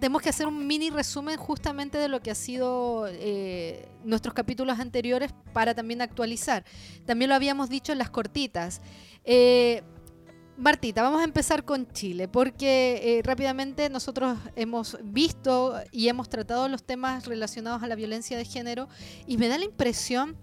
[0.01, 4.79] tenemos que hacer un mini resumen justamente de lo que ha sido eh, nuestros capítulos
[4.79, 6.65] anteriores para también actualizar.
[7.05, 8.81] También lo habíamos dicho en las cortitas.
[9.23, 9.83] Eh,
[10.57, 16.67] Martita, vamos a empezar con Chile, porque eh, rápidamente nosotros hemos visto y hemos tratado
[16.67, 18.89] los temas relacionados a la violencia de género
[19.27, 20.35] y me da la impresión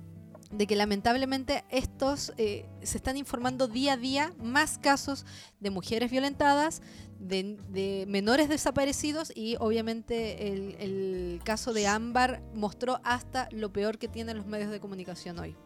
[0.52, 5.26] de que lamentablemente estos se están informando día a día más casos
[5.60, 6.80] de mujeres violentadas,
[7.18, 13.98] de, de menores desaparecidos y obviamente el, el caso de Ámbar mostró hasta lo peor
[13.98, 15.56] que tienen los medios de comunicación hoy.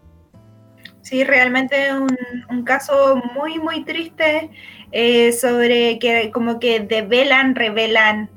[1.03, 2.17] Sí, realmente un,
[2.49, 4.51] un caso muy, muy triste
[4.93, 8.31] eh, sobre que como que develan, revelan,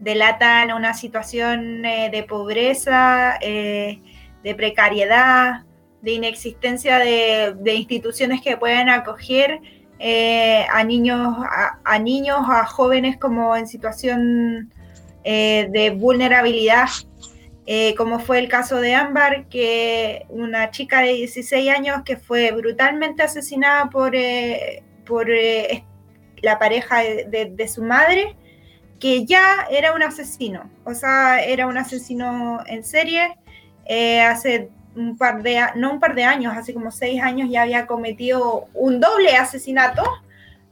[0.00, 4.00] delatan una situación eh, de pobreza, eh,
[4.42, 5.64] de precariedad,
[6.00, 9.60] de inexistencia de, de instituciones que puedan acoger
[10.04, 11.36] eh, a niños,
[11.84, 14.72] a, niños, a jóvenes como en situación
[15.22, 16.88] eh, de vulnerabilidad
[17.66, 22.50] eh, como fue el caso de Ámbar, que una chica de 16 años que fue
[22.50, 24.12] brutalmente asesinada por,
[25.06, 25.28] por
[26.42, 28.34] la pareja de, de, su madre,
[28.98, 33.36] que ya era un asesino, o sea, era un asesino en serie,
[34.26, 37.86] hace un par de, no un par de años, hace como seis años ya había
[37.86, 40.02] cometido un doble asesinato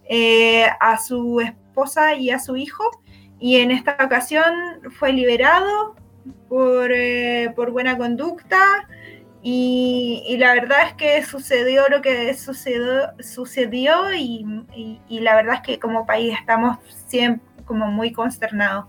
[0.09, 2.85] eh, a su esposa y a su hijo,
[3.39, 4.53] y en esta ocasión
[4.99, 5.95] fue liberado
[6.49, 8.87] por, eh, por buena conducta
[9.43, 14.45] y, y, la verdad es que sucedió lo que sucedió, sucedió y,
[14.77, 16.77] y, y, la verdad es que como país estamos
[17.07, 18.87] siempre como muy consternados.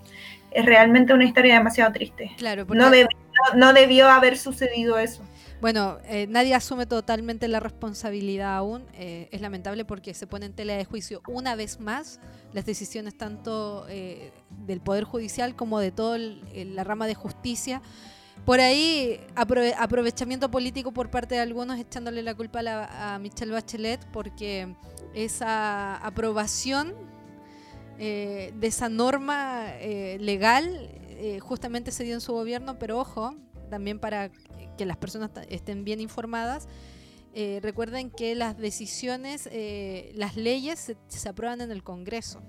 [0.49, 2.31] Es realmente una historia demasiado triste.
[2.37, 3.07] Claro, no, debió,
[3.55, 5.21] no, debió haber sucedido eso.
[5.61, 8.83] Bueno, eh, nadie asume totalmente la responsabilidad aún.
[8.93, 12.19] eh, es lamentable porque se pone en tela de juicio una vez más
[12.51, 14.31] las decisiones tanto eh,
[14.65, 17.81] del Poder Judicial como de toda la rama de justicia.
[18.43, 23.19] Por ahí, aprove- aprovechamiento político por parte de algunos echándole la culpa a, la- a
[23.19, 24.73] Michelle Bachelet porque
[25.13, 26.95] esa aprobación
[27.99, 29.73] de esa norma
[30.19, 30.89] legal
[31.21, 33.35] eh, justamente se dio en su gobierno, pero ojo,
[33.69, 34.31] también para
[34.77, 36.67] que las personas estén bien informadas,
[37.33, 42.41] eh, recuerden que las decisiones, eh, las leyes se, aprueban en el Congreso.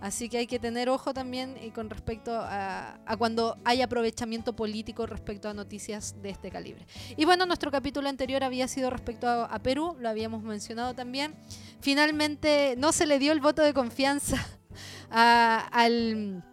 [0.00, 5.48] Así que hay que tener ojo también con respecto a, cuando hay aprovechamiento político respecto
[5.48, 6.86] a noticias de este calibre.
[7.16, 11.34] Y bueno, nuestro capítulo anterior había sido respecto a, a Perú, lo habíamos mencionado también.
[11.80, 14.36] Finalmente no se le dio el voto de confianza
[15.10, 16.44] a- al,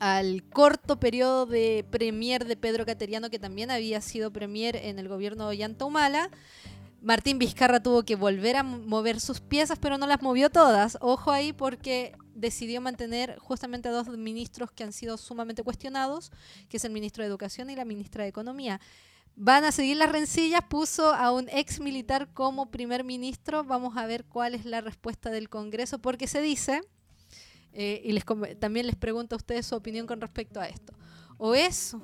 [0.00, 5.08] al corto periodo de premier de Pedro Cateriano, que también había sido premier en el
[5.08, 5.86] gobierno de Ollanta.
[7.02, 10.96] Martín Vizcarra tuvo que volver a mover sus piezas, pero no las movió todas.
[11.00, 16.32] Ojo ahí porque decidió mantener justamente a dos ministros que han sido sumamente cuestionados,
[16.68, 18.80] que es el ministro de Educación y la ministra de Economía.
[19.36, 23.64] Van a seguir las rencillas, puso a un ex militar como primer ministro.
[23.64, 26.82] Vamos a ver cuál es la respuesta del Congreso, porque se dice,
[27.72, 28.24] eh, y les,
[28.58, 30.94] también les pregunto a ustedes su opinión con respecto a esto,
[31.38, 31.96] o es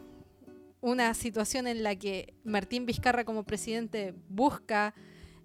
[0.81, 4.95] una situación en la que Martín Vizcarra como presidente busca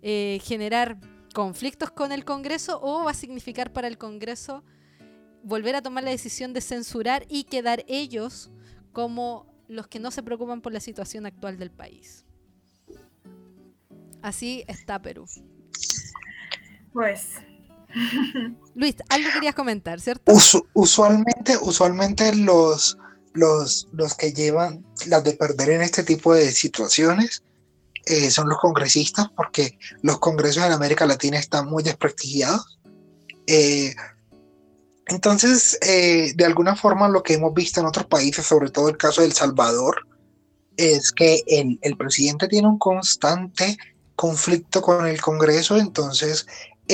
[0.01, 0.99] eh, generar
[1.33, 4.63] conflictos con el Congreso o va a significar para el Congreso
[5.43, 8.51] volver a tomar la decisión de censurar y quedar ellos
[8.91, 12.25] como los que no se preocupan por la situación actual del país.
[14.21, 15.25] Así está Perú.
[16.93, 17.35] Pues,
[18.75, 20.31] Luis, algo querías comentar, ¿cierto?
[20.31, 22.97] Usu- usualmente, usualmente los,
[23.33, 27.43] los, los que llevan las de perder en este tipo de situaciones
[28.05, 32.79] eh, son los congresistas, porque los congresos en América Latina están muy desprestigiados.
[33.47, 33.93] Eh,
[35.07, 38.97] entonces, eh, de alguna forma, lo que hemos visto en otros países, sobre todo el
[38.97, 40.07] caso de El Salvador,
[40.77, 41.43] es que
[41.81, 43.77] el presidente tiene un constante
[44.15, 46.47] conflicto con el Congreso, entonces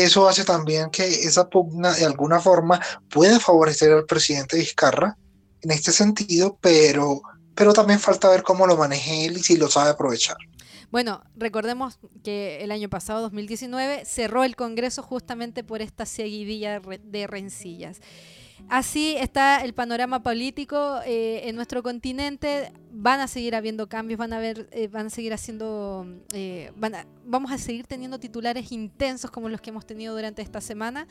[0.04, 5.18] eso hace también que esa pugna de alguna forma puede favorecer al presidente Vizcarra
[5.62, 7.22] en este sentido, pero,
[7.56, 10.38] pero también falta ver cómo lo maneje él y si lo sabe aprovechar.
[10.90, 17.28] Bueno, recordemos que el año pasado, 2019, cerró el Congreso justamente por esta seguidilla de
[17.28, 18.00] rencillas.
[18.70, 22.72] Así está el panorama político eh, en nuestro continente.
[22.92, 26.96] Van a seguir habiendo cambios, van a haber, eh, van a seguir haciendo, eh, van
[26.96, 31.08] a- vamos a seguir teniendo titulares intensos como los que hemos tenido durante esta semana.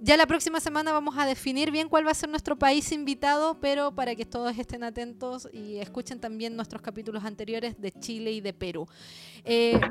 [0.00, 3.58] Ya la próxima semana vamos a definir bien cuál va a ser nuestro país invitado,
[3.60, 8.40] pero para que todos estén atentos y escuchen también nuestros capítulos anteriores de Chile y
[8.40, 8.86] de Perú.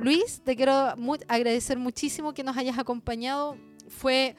[0.02, 0.96] Luis, te quiero
[1.28, 3.58] agradecer muchísimo que nos hayas acompañado.
[3.90, 4.38] Fue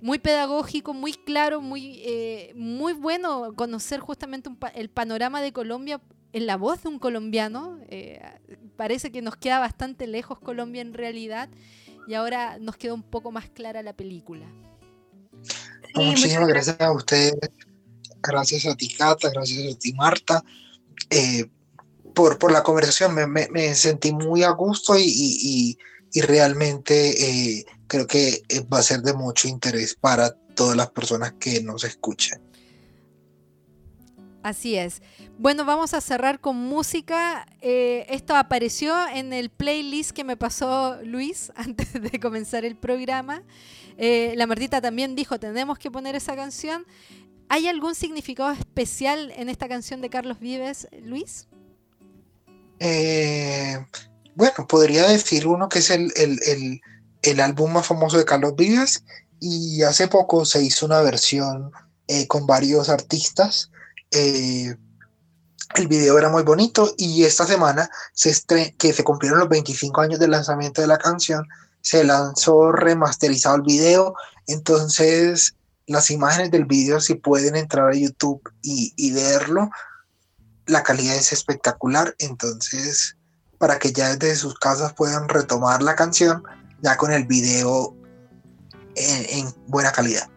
[0.00, 5.52] muy pedagógico, muy claro, muy, eh, muy bueno conocer justamente un pa- el panorama de
[5.52, 6.00] Colombia
[6.32, 7.78] en la voz de un colombiano.
[7.88, 8.20] Eh,
[8.76, 11.48] parece que nos queda bastante lejos Colombia en realidad
[12.06, 14.46] y ahora nos queda un poco más clara la película.
[15.94, 17.34] Sí, Muchísimas muchas gracias a ustedes,
[18.22, 20.44] gracias a ti, Cata, gracias a ti, Marta,
[21.10, 21.46] eh,
[22.14, 23.14] por, por la conversación.
[23.14, 25.78] Me, me- me sentí muy a gusto y, y- y-
[26.12, 30.90] y realmente eh, creo que eh, va a ser de mucho interés para todas las
[30.90, 32.40] personas que nos escuchen.
[34.42, 35.02] Así es.
[35.38, 37.46] Bueno, vamos a cerrar con música.
[37.60, 43.42] Eh, esto apareció en el playlist que me pasó Luis antes de comenzar el programa.
[43.96, 46.86] Eh, la Martita también dijo, tenemos que poner esa canción.
[47.48, 51.48] ¿Hay algún significado especial en esta canción de Carlos Vives, Luis?
[52.78, 53.76] Eh,
[54.34, 56.80] bueno, podría decir uno que es el, el- el-
[57.28, 59.04] el álbum más famoso de Carlos Vives
[59.40, 61.70] y hace poco se hizo una versión
[62.06, 63.70] eh, con varios artistas.
[64.10, 64.76] Eh,
[65.74, 70.00] el video era muy bonito y esta semana, se estre- que se cumplieron los 25
[70.00, 71.46] años del lanzamiento de la canción,
[71.82, 74.14] se lanzó remasterizado el video.
[74.46, 75.54] Entonces,
[75.86, 79.70] las imágenes del video, si pueden entrar a YouTube y, y verlo,
[80.66, 83.16] la calidad es espectacular, entonces
[83.58, 86.42] para que ya desde sus casas puedan retomar la canción
[86.82, 87.94] ya con el video
[88.94, 90.28] en, en buena calidad.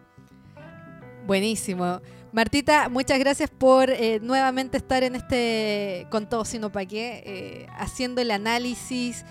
[1.26, 2.00] Buenísimo.
[2.32, 7.66] Martita, muchas gracias por eh, nuevamente estar en este con todo sino pa' qué, eh,
[7.76, 9.26] haciendo el análisis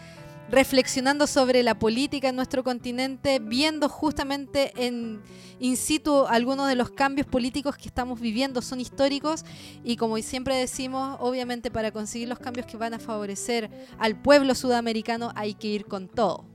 [0.51, 5.21] reflexionando sobre la política en nuestro continente, viendo justamente en
[5.59, 9.45] in situ algunos de los cambios políticos que estamos viviendo, son históricos
[9.83, 14.53] y como siempre decimos, obviamente para conseguir los cambios que van a favorecer al pueblo
[14.53, 16.50] sudamericano hay que ir con todo.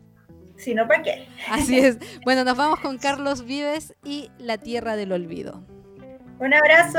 [0.57, 1.28] Si no, ¿para qué?
[1.51, 1.99] Así es.
[2.24, 5.62] Bueno, nos vamos con Carlos Vives y La Tierra del Olvido.
[6.39, 6.99] Un abrazo.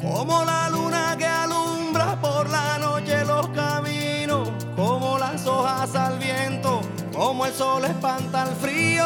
[0.00, 6.80] Como la luna que alumbra por la noche los caminos, como las hojas al viento,
[7.14, 9.04] como el sol espanta el frío,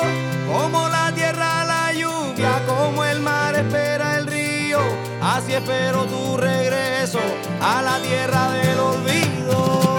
[0.51, 4.78] como la tierra la lluvia, como el mar espera el río,
[5.22, 7.20] así espero tu regreso
[7.60, 9.98] a la tierra del olvido.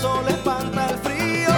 [0.00, 1.52] Sol espanta el frío,